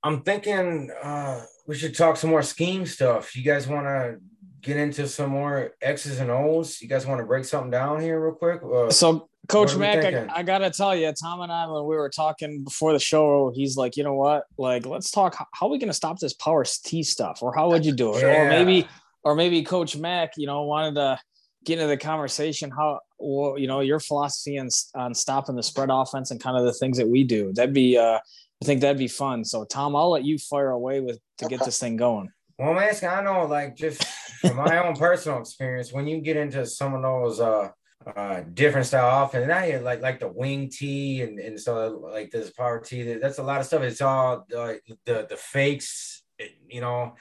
[0.03, 3.37] I'm thinking uh, we should talk some more scheme stuff.
[3.37, 4.17] You guys want to
[4.63, 6.81] get into some more X's and O's?
[6.81, 8.63] You guys want to break something down here real quick?
[8.63, 12.09] Uh, so Coach Mac, I, I, gotta tell you, Tom and I, when we were
[12.09, 14.45] talking before the show, he's like, you know what?
[14.57, 15.35] Like, let's talk.
[15.37, 18.15] How, how are we gonna stop this power T stuff, or how would you do
[18.15, 18.23] it?
[18.23, 18.43] Yeah.
[18.43, 18.89] Or maybe,
[19.25, 21.19] or maybe Coach Mac, you know, wanted to
[21.65, 22.71] get into the conversation.
[22.71, 26.65] How, well, you know, your philosophy on on stopping the spread offense and kind of
[26.65, 27.53] the things that we do.
[27.53, 28.19] That'd be, uh,
[28.63, 29.45] I think that'd be fun.
[29.45, 32.31] So, Tom, I'll let you fire away with to get this thing going.
[32.59, 34.05] Well, man, I know, like, just
[34.41, 37.71] from my own personal experience, when you get into some of those uh
[38.07, 39.43] uh different style offense.
[39.43, 43.03] And I like like the wing T and and so like this power T.
[43.15, 43.83] That's a lot of stuff.
[43.83, 44.75] It's all uh,
[45.05, 46.23] the the fakes.
[46.39, 47.17] It, you know,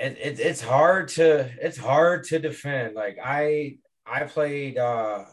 [0.00, 2.94] it, it, it's hard to it's hard to defend.
[2.94, 5.24] Like I I played uh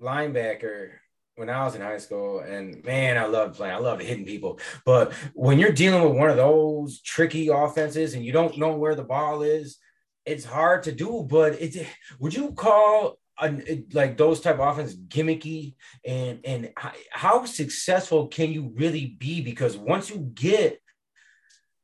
[0.00, 0.92] linebacker
[1.36, 3.74] when I was in high school, and man, I love playing.
[3.74, 4.58] I loved hitting people.
[4.84, 8.94] But when you're dealing with one of those tricky offenses and you don't know where
[8.94, 9.78] the ball is,
[10.26, 11.26] it's hard to do.
[11.28, 11.86] But it
[12.18, 13.18] would you call
[13.92, 15.74] like those type of offense gimmicky?
[16.04, 16.72] And and
[17.10, 19.40] how successful can you really be?
[19.40, 20.80] Because once you get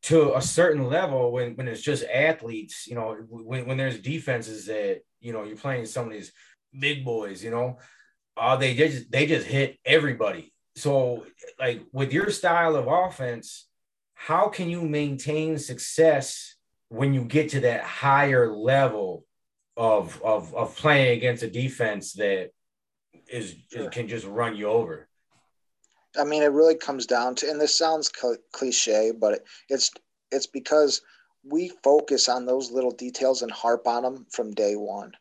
[0.03, 4.67] to a certain level when when it's just athletes you know when, when there's defenses
[4.67, 6.31] that you know you're playing some of these
[6.79, 7.77] big boys you know
[8.39, 10.53] uh, they just they just hit everybody.
[10.77, 11.27] So
[11.59, 13.67] like with your style of offense
[14.15, 16.57] how can you maintain success
[16.89, 19.25] when you get to that higher level
[19.79, 22.51] of of of playing against a defense that
[23.31, 23.89] is sure.
[23.91, 25.09] can just run you over.
[26.19, 28.11] I mean, it really comes down to, and this sounds
[28.53, 29.93] cliche, but it's
[30.33, 31.01] it's because
[31.45, 35.13] we focus on those little details and harp on them from day one.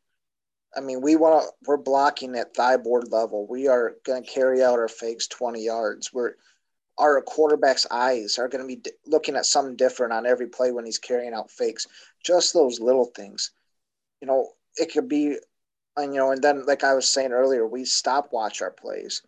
[0.75, 1.49] I mean, we want to.
[1.67, 3.47] We're blocking at thigh board level.
[3.47, 6.11] We are going to carry out our fakes twenty yards.
[6.11, 6.33] We're
[6.97, 10.83] our quarterback's eyes are going to be looking at something different on every play when
[10.83, 11.85] he's carrying out fakes.
[12.23, 13.51] Just those little things
[14.21, 15.37] you know, it could be,
[15.95, 19.21] and you know, and then like I was saying earlier, we stopwatch our plays.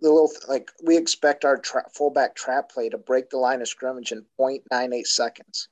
[0.00, 3.68] The little like we expect our tra- fullback trap play to break the line of
[3.68, 5.68] scrimmage in 0.98 seconds.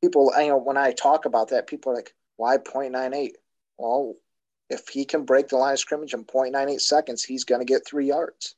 [0.00, 3.32] People, you know, when I talk about that, people are like, "Why 0.98?"
[3.76, 4.14] Well,
[4.70, 7.86] if he can break the line of scrimmage in 0.98 seconds, he's going to get
[7.86, 8.54] three yards.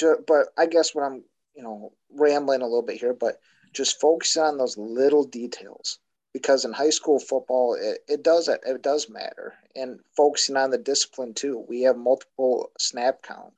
[0.00, 3.40] But I guess what I'm, you know, rambling a little bit here, but
[3.72, 5.98] just focusing on those little details
[6.32, 9.54] because in high school football it, it does it, it does matter.
[9.76, 13.52] And focusing on the discipline too we have multiple snap count.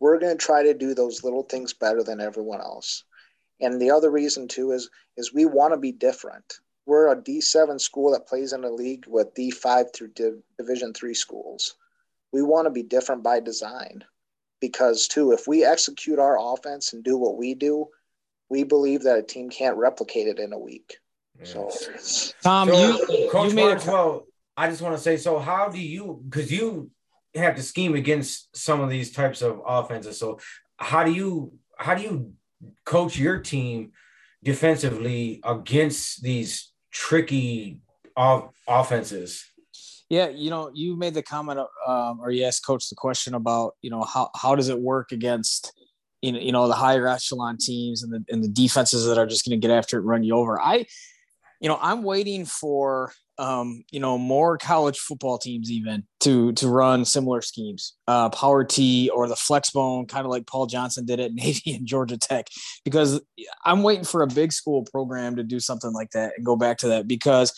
[0.00, 3.04] We're going to try to do those little things better than everyone else.
[3.60, 6.60] And the other reason too is is we want to be different.
[6.86, 11.14] We're a d7 school that plays in a league with d5 through Div- division 3
[11.14, 11.76] schools.
[12.32, 14.04] We want to be different by design
[14.60, 17.86] because too if we execute our offense and do what we do
[18.48, 20.98] we believe that a team can't replicate it in a week
[21.42, 21.70] so,
[22.42, 24.20] Tom, so, you, Coach you made a
[24.56, 26.90] I just want to say, so how do you, because you
[27.34, 30.18] have to scheme against some of these types of offenses.
[30.18, 30.38] So,
[30.78, 32.32] how do you, how do you
[32.84, 33.92] coach your team
[34.42, 37.80] defensively against these tricky
[38.16, 39.44] off- offenses?
[40.08, 43.74] Yeah, you know, you made the comment, um, or you asked Coach the question about,
[43.82, 45.72] you know, how how does it work against,
[46.22, 49.26] you know, you know, the higher echelon teams and the and the defenses that are
[49.26, 50.60] just going to get after it, run you over.
[50.60, 50.86] I
[51.60, 56.68] you know, I'm waiting for um, you know, more college football teams even to to
[56.68, 61.04] run similar schemes, uh, power T or the flex bone, kind of like Paul Johnson
[61.04, 62.46] did at Navy and Georgia Tech,
[62.84, 63.20] because
[63.64, 66.78] I'm waiting for a big school program to do something like that and go back
[66.78, 67.52] to that because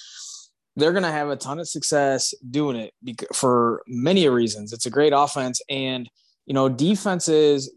[0.77, 4.73] they're going to have a ton of success doing it because, for many reasons.
[4.73, 6.09] It's a great offense, and
[6.47, 7.73] you know, defenses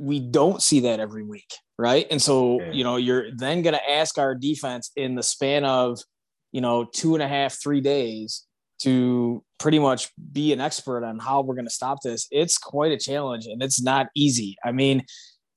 [0.00, 2.06] we don't see that every week right?
[2.10, 5.98] And so, you know, you're then going to ask our defense in the span of,
[6.52, 8.46] you know, two and a half, three days
[8.82, 12.28] to pretty much be an expert on how we're going to stop this.
[12.30, 14.56] It's quite a challenge and it's not easy.
[14.62, 15.04] I mean,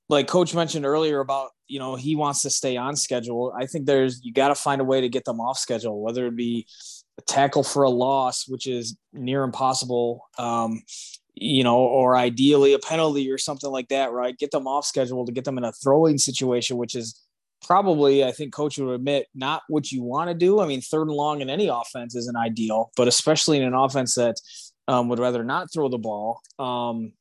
[0.07, 3.53] like coach mentioned earlier about, you know, he wants to stay on schedule.
[3.59, 6.27] I think there's, you got to find a way to get them off schedule, whether
[6.27, 6.67] it be
[7.17, 10.21] a tackle for a loss, which is near impossible.
[10.37, 10.83] Um,
[11.35, 14.37] you know, or ideally a penalty or something like that, right?
[14.37, 17.19] Get them off schedule to get them in a throwing situation, which is
[17.65, 20.59] probably, I think coach would admit, not what you want to do.
[20.59, 24.15] I mean, third and long in any offense isn't ideal, but especially in an offense
[24.15, 24.35] that
[24.87, 26.41] um, would rather not throw the ball.
[26.59, 27.13] Um,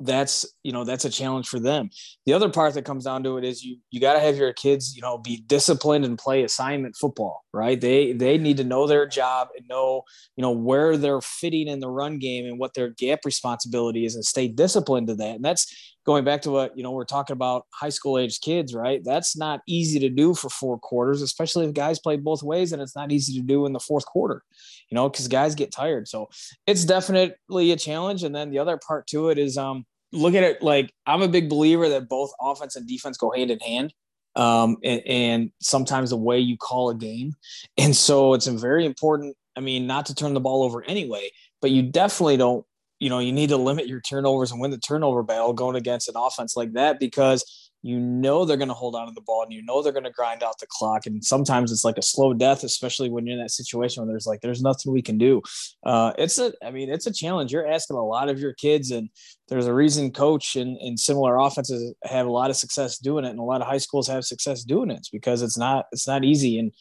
[0.00, 1.90] that's you know that's a challenge for them.
[2.26, 4.52] The other part that comes down to it is you you got to have your
[4.52, 7.80] kids you know be disciplined and play assignment football right?
[7.80, 10.02] They they need to know their job and know
[10.36, 14.14] you know where they're fitting in the run game and what their gap responsibility is
[14.14, 15.36] and stay disciplined to that.
[15.36, 18.74] And that's going back to what you know we're talking about high school age kids
[18.74, 19.02] right?
[19.04, 22.80] That's not easy to do for four quarters especially if guys play both ways and
[22.80, 24.42] it's not easy to do in the fourth quarter
[24.88, 26.08] you know because guys get tired.
[26.08, 26.30] So
[26.66, 28.22] it's definitely a challenge.
[28.22, 31.28] And then the other part to it is um look at it like i'm a
[31.28, 33.92] big believer that both offense and defense go hand in hand
[34.36, 37.34] um and, and sometimes the way you call a game.
[37.76, 41.28] And so it's very important i mean not to turn the ball over anyway
[41.60, 42.64] but you definitely don't
[42.98, 46.08] you know, you need to limit your turnovers and win the turnover battle going against
[46.08, 49.44] an offense like that because you know they're going to hold on to the ball
[49.44, 51.06] and you know they're going to grind out the clock.
[51.06, 54.26] And sometimes it's like a slow death, especially when you're in that situation where there's
[54.26, 55.42] like, there's nothing we can do.
[55.84, 57.52] Uh, it's a, I mean, it's a challenge.
[57.52, 59.08] You're asking a lot of your kids, and
[59.48, 63.30] there's a reason coach and, and similar offenses have a lot of success doing it.
[63.30, 64.98] And a lot of high schools have success doing it.
[64.98, 66.58] It's because it's not, it's not easy.
[66.58, 66.72] And,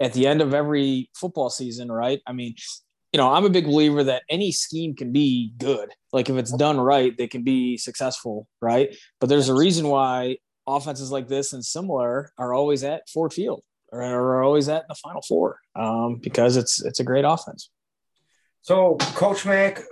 [0.00, 2.20] at the end of every football season, right?
[2.26, 2.56] I mean,
[3.12, 5.90] you know, I'm a big believer that any scheme can be good.
[6.12, 8.96] Like if it's done right, they can be successful, right?
[9.20, 13.62] But there's a reason why offenses like this and similar are always at Ford Field
[13.90, 17.70] or are always at the Final Four um, because it's it's a great offense.
[18.62, 19.82] So, Coach Mac,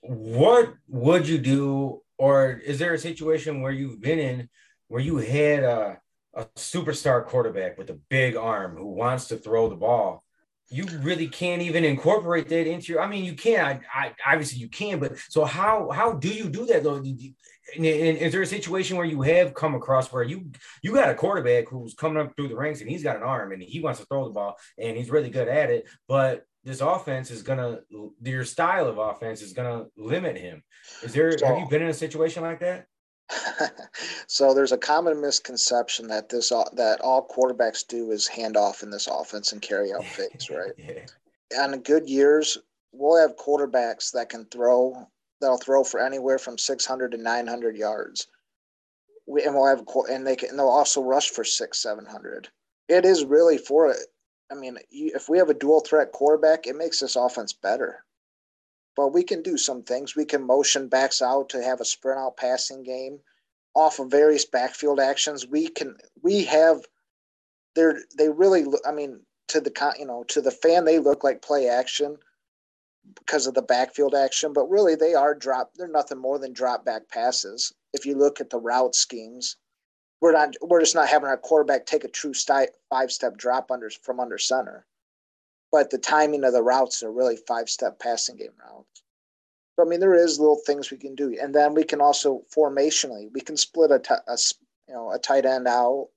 [0.00, 4.48] what would you do, or is there a situation where you've been in
[4.88, 5.98] where you had a,
[6.34, 10.24] a superstar quarterback with a big arm who wants to throw the ball?
[10.70, 13.02] You really can't even incorporate that into your.
[13.02, 13.80] I mean, you can.
[13.94, 16.96] I, I obviously you can, but so how how do you do that though?
[16.96, 17.34] And,
[17.76, 20.50] is there a situation where you have come across where you
[20.82, 23.52] you got a quarterback who's coming up through the ranks and he's got an arm
[23.52, 26.80] and he wants to throw the ball and he's really good at it, but this
[26.80, 27.80] offense is gonna
[28.22, 30.62] your style of offense is gonna limit him.
[31.02, 32.86] Is there so, have you been in a situation like that?
[34.26, 38.82] so there's a common misconception that this uh, that all quarterbacks do is hand off
[38.82, 40.72] in this offense and carry out fades, right?
[40.76, 41.06] yeah.
[41.62, 42.58] On good years,
[42.92, 45.06] we'll have quarterbacks that can throw
[45.40, 48.26] that'll throw for anywhere from 600 to 900 yards.
[49.26, 52.48] We, and we'll have and they can and they'll also rush for six, seven hundred.
[52.88, 53.98] It is really for it.
[54.50, 58.04] I mean, if we have a dual threat quarterback, it makes this offense better
[59.00, 60.14] but we can do some things.
[60.14, 63.18] We can motion backs out to have a sprint out passing game
[63.74, 65.46] off of various backfield actions.
[65.46, 66.82] We can we have
[67.74, 71.40] they're they really I mean to the you know to the fan they look like
[71.40, 72.18] play action
[73.14, 76.84] because of the backfield action, but really they are drop they're nothing more than drop
[76.84, 77.72] back passes.
[77.94, 79.56] If you look at the route schemes,
[80.20, 83.88] we're not we're just not having our quarterback take a true five step drop under
[83.88, 84.84] from under center
[85.72, 89.02] but the timing of the routes are really five step passing game routes.
[89.76, 92.42] So I mean, there is little things we can do, and then we can also
[92.54, 94.36] formationally we can split a, t- a
[94.88, 96.08] you know a tight end out.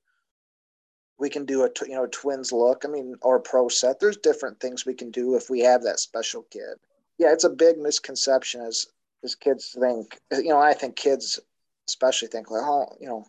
[1.19, 2.83] We can do a t- you know twins look.
[2.83, 3.99] I mean, or pro set.
[3.99, 6.77] There's different things we can do if we have that special kid.
[7.17, 8.87] Yeah, it's a big misconception as
[9.23, 10.19] as kids think.
[10.31, 11.39] You know, I think kids
[11.87, 13.25] especially think like, oh, you know,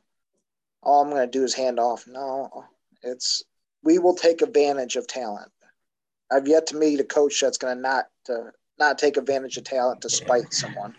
[0.82, 2.06] all I'm going to do is hand off.
[2.06, 2.64] No,
[3.02, 3.44] it's
[3.82, 5.52] we will take advantage of talent
[6.34, 9.64] I've yet to meet a coach that's going to not to not take advantage of
[9.64, 10.94] talent to spite someone.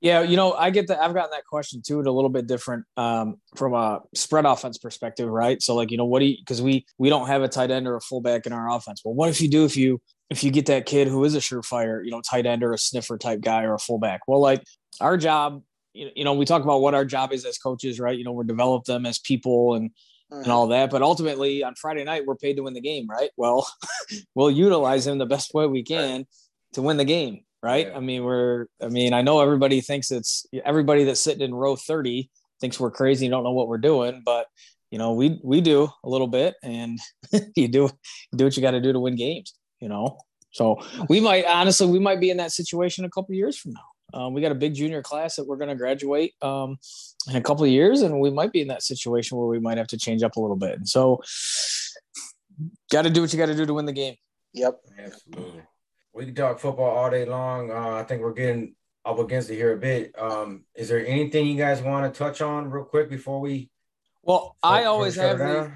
[0.00, 1.00] Yeah, you know, I get that.
[1.00, 5.28] I've gotten that question too, a little bit different um, from a spread offense perspective,
[5.28, 5.60] right?
[5.60, 6.36] So, like, you know, what do you?
[6.38, 9.02] Because we we don't have a tight end or a fullback in our offense.
[9.04, 9.64] Well, what if you do?
[9.64, 12.62] If you if you get that kid who is a surefire, you know, tight end
[12.62, 14.20] or a sniffer type guy or a fullback.
[14.28, 14.62] Well, like
[15.00, 15.62] our job,
[15.94, 18.16] you know, we talk about what our job is as coaches, right?
[18.16, 19.90] You know, we develop them as people and
[20.30, 20.90] and all that.
[20.90, 23.30] But ultimately, on Friday night, we're paid to win the game, right?
[23.36, 23.70] Well,
[24.34, 26.26] we'll utilize him the best way we can
[26.74, 27.86] to win the game, right?
[27.86, 27.96] Yeah.
[27.96, 31.76] I mean, we're, I mean, I know everybody thinks it's everybody that's sitting in row
[31.76, 34.46] 30 thinks we're crazy, and don't know what we're doing, but
[34.90, 36.98] you know, we we do a little bit, and
[37.56, 37.90] you do
[38.34, 40.18] do what you got to do to win games, you know.
[40.50, 43.80] So we might honestly, we might be in that situation a couple years from now.
[44.14, 46.78] Um, we got a big junior class that we're going to graduate um,
[47.28, 49.78] in a couple of years, and we might be in that situation where we might
[49.78, 50.76] have to change up a little bit.
[50.76, 51.20] And so,
[52.90, 54.14] got to do what you got to do to win the game.
[54.54, 55.62] Yep, absolutely.
[56.14, 57.70] We can talk football all day long.
[57.70, 60.18] Uh, I think we're getting up against it here a bit.
[60.18, 63.70] Um, is there anything you guys want to touch on real quick before we?
[64.22, 65.72] Well, I always have the.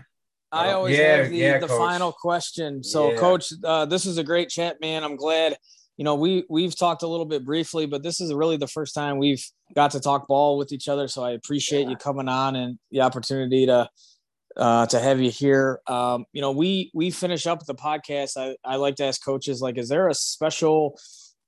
[0.50, 2.84] I uh, always yeah, have the, yeah, the final question.
[2.84, 3.18] So, yeah.
[3.18, 5.02] Coach, uh, this is a great chat, man.
[5.02, 5.56] I'm glad
[5.96, 8.94] you know, we we've talked a little bit briefly, but this is really the first
[8.94, 11.08] time we've got to talk ball with each other.
[11.08, 11.90] So I appreciate yeah.
[11.90, 13.88] you coming on and the opportunity to
[14.56, 15.80] uh, to have you here.
[15.86, 18.36] Um, you know, we we finish up the podcast.
[18.36, 20.98] I, I like to ask coaches like, is there a special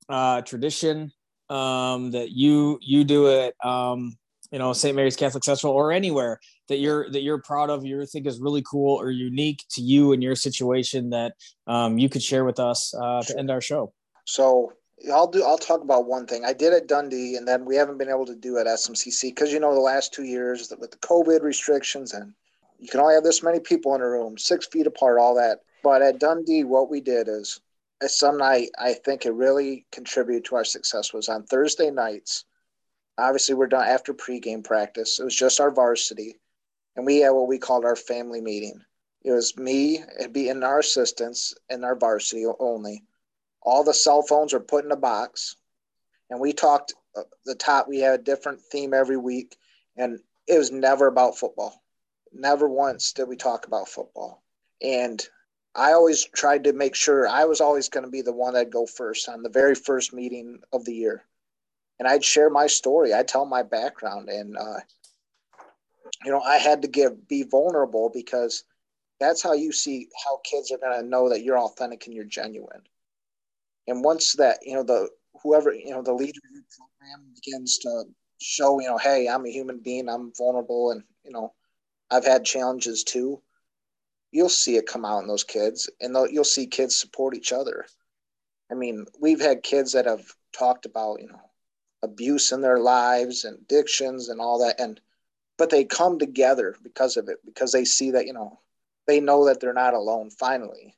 [0.09, 1.11] uh, tradition
[1.49, 4.17] um, that you you do it um,
[4.51, 6.39] you know st mary's catholic central or anywhere
[6.69, 10.13] that you're that you're proud of you think is really cool or unique to you
[10.13, 11.33] and your situation that
[11.67, 13.93] um, you could share with us uh, to end our show
[14.25, 14.73] so
[15.13, 15.45] I'll do.
[15.45, 16.45] I'll talk about one thing.
[16.45, 19.53] I did at Dundee, and then we haven't been able to do at SMCC because
[19.53, 22.33] you know the last two years with the COVID restrictions, and
[22.79, 25.61] you can only have this many people in a room, six feet apart, all that.
[25.83, 27.61] But at Dundee, what we did is,
[28.07, 32.45] some night, I think it really contributed to our success was on Thursday nights.
[33.19, 35.19] Obviously, we're done after pregame practice.
[35.21, 36.37] It was just our varsity,
[36.97, 38.81] and we had what we called our family meeting.
[39.23, 43.03] It was me, it'd be in our assistants and our varsity only
[43.65, 45.57] all the cell phones are put in a box.
[46.31, 49.57] And we talked uh, the top we had a different theme every week.
[49.97, 51.83] And it was never about football.
[52.33, 54.43] Never once did we talk about football.
[54.83, 55.23] And
[55.77, 58.73] i always tried to make sure i was always going to be the one that'd
[58.73, 61.25] go first on the very first meeting of the year.
[61.99, 63.13] And i'd share my story.
[63.13, 64.29] I'd tell my background.
[64.29, 64.81] And uh,
[66.25, 68.65] you know i had to give be vulnerable because
[69.21, 72.25] that's how you see how kids are going to know that you're authentic and you're
[72.25, 72.83] genuine
[73.87, 75.09] and once that, you know, the
[75.43, 76.41] whoever, you know, the leader
[76.77, 78.05] program begins to
[78.41, 81.53] show, you know, hey, I'm a human being, I'm vulnerable, and you know,
[82.11, 83.43] I've had challenges too.
[84.33, 87.87] You'll see it come out in those kids, and you'll see kids support each other.
[88.71, 90.25] I mean, we've had kids that have
[90.57, 91.51] talked about, you know,
[92.03, 95.01] abuse in their lives and addictions and all that, and
[95.57, 98.59] but they come together because of it, because they see that, you know,
[99.07, 100.97] they know that they're not alone finally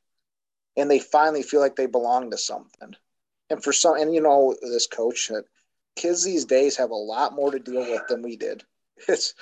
[0.77, 2.95] and they finally feel like they belong to something.
[3.49, 5.45] And for some, and you know, this coach that
[5.95, 8.63] kids these days have a lot more to deal with than we did.
[9.07, 9.35] It's,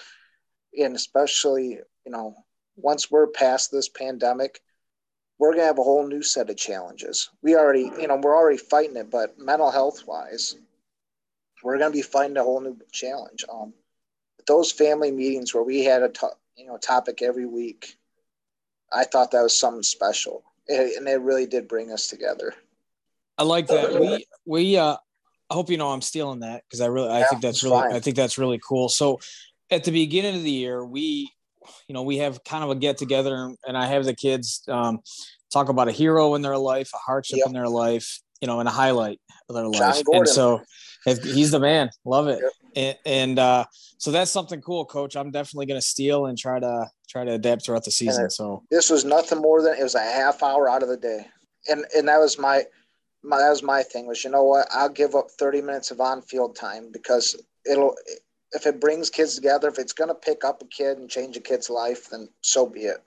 [0.78, 2.36] and especially, you know,
[2.76, 4.60] once we're past this pandemic,
[5.40, 7.30] we're going to have a whole new set of challenges.
[7.42, 10.58] We already, you know, we're already fighting it, but mental health wise,
[11.64, 13.46] we're going to be fighting a whole new challenge.
[13.50, 13.74] Um,
[14.46, 17.96] those family meetings where we had a to- you know topic every week,
[18.92, 22.54] I thought that was something special and it really did bring us together.
[23.38, 24.00] I like that.
[24.00, 24.98] We we uh
[25.50, 27.82] I hope you know I'm stealing that because I really I yeah, think that's really
[27.82, 27.94] fine.
[27.94, 28.90] I think that's really cool.
[28.90, 29.20] So
[29.70, 31.32] at the beginning of the year, we
[31.88, 35.00] you know we have kind of a get together and I have the kids um,
[35.52, 37.48] talk about a hero in their life, a hardship yep.
[37.48, 40.04] in their life, you know, and a highlight of their life.
[40.12, 40.62] And so
[41.06, 41.90] if, he's the man.
[42.04, 42.40] Love it.
[42.42, 42.52] Yep.
[42.76, 43.66] And, and uh,
[43.98, 45.16] so that's something cool, coach.
[45.16, 48.30] I'm definitely going to steal and try to try to adapt throughout the season.
[48.30, 51.28] so this was nothing more than it was a half hour out of the day,
[51.70, 52.64] and and that was my,
[53.24, 56.02] my that was my thing was you know what I'll give up 30 minutes of
[56.02, 57.36] on field time because
[57.70, 57.96] it'll
[58.52, 61.38] if it brings kids together if it's going to pick up a kid and change
[61.38, 62.98] a kid's life then so be it.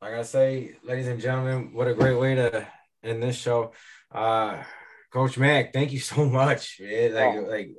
[0.00, 2.66] Like I say, ladies and gentlemen, what a great way to
[3.02, 3.72] end this show.
[4.12, 4.62] Uh,
[5.10, 6.78] Coach Mac, thank you so much.
[6.80, 7.14] Man.
[7.14, 7.46] Like, oh.
[7.48, 7.70] like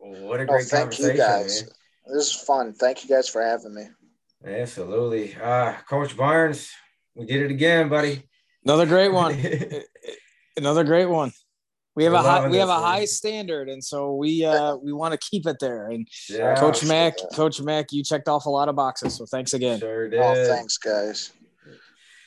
[0.00, 1.16] what a great oh, thank conversation.
[1.16, 1.62] You guys.
[1.62, 1.72] Man.
[2.14, 2.72] This is fun.
[2.72, 3.88] Thank you guys for having me.
[4.44, 5.36] Absolutely.
[5.36, 6.70] Uh, Coach Barnes,
[7.14, 8.22] we did it again, buddy.
[8.64, 9.38] Another great one.
[10.56, 11.32] Another great one.
[11.96, 14.92] We have We're a high, we have a high standard, and so we uh, we
[14.92, 15.88] want to keep it there.
[15.88, 17.36] And yeah, Coach Mac, yeah.
[17.36, 19.80] Coach Mac, you checked off a lot of boxes, so thanks again.
[19.80, 20.20] Sure did.
[20.20, 21.32] Oh, thanks, guys.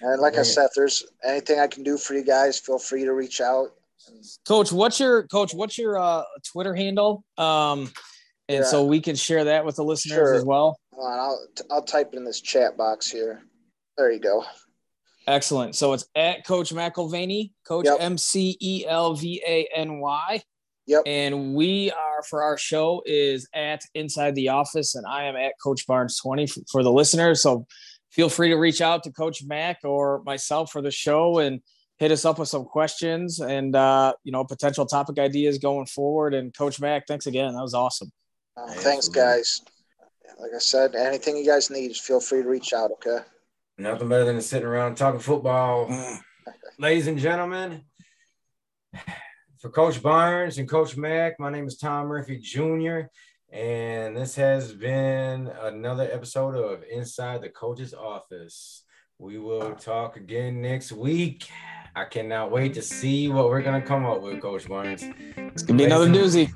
[0.01, 3.05] And like I said, if there's anything I can do for you guys, feel free
[3.05, 3.69] to reach out.
[4.47, 5.53] Coach, what's your coach?
[5.53, 7.23] What's your uh, Twitter handle?
[7.37, 7.91] Um,
[8.49, 8.63] and yeah.
[8.63, 10.33] so we can share that with the listeners sure.
[10.33, 10.79] as well.
[11.01, 13.41] I'll I'll type it in this chat box here.
[13.97, 14.43] There you go.
[15.27, 15.75] Excellent.
[15.75, 20.41] So it's at Coach McElvany, Coach M C E L V A N Y.
[20.85, 21.03] Yep.
[21.05, 25.53] And we are for our show is at Inside the Office, and I am at
[25.63, 27.41] Coach Barnes 20 for the listeners.
[27.41, 27.65] So
[28.11, 31.61] feel free to reach out to Coach Mac or myself for the show and
[32.03, 36.33] hit us up with some questions and uh, you know potential topic ideas going forward.
[36.33, 37.53] And Coach Mac, thanks again.
[37.53, 38.11] That was awesome.
[38.57, 39.61] Uh, thanks, guys.
[40.37, 42.91] Like I said, anything you guys need, feel free to reach out.
[42.91, 43.19] Okay.
[43.77, 45.89] Nothing better than sitting around talking football,
[46.77, 47.83] ladies and gentlemen.
[49.59, 53.03] For Coach Barnes and Coach Mac, my name is Tom Murphy Jr.
[53.49, 58.83] And this has been another episode of Inside the Coach's Office.
[59.19, 61.47] We will talk again next week.
[61.95, 65.03] I cannot wait to see what we're gonna come up with, Coach Barnes.
[65.37, 66.51] It's gonna be another doozy.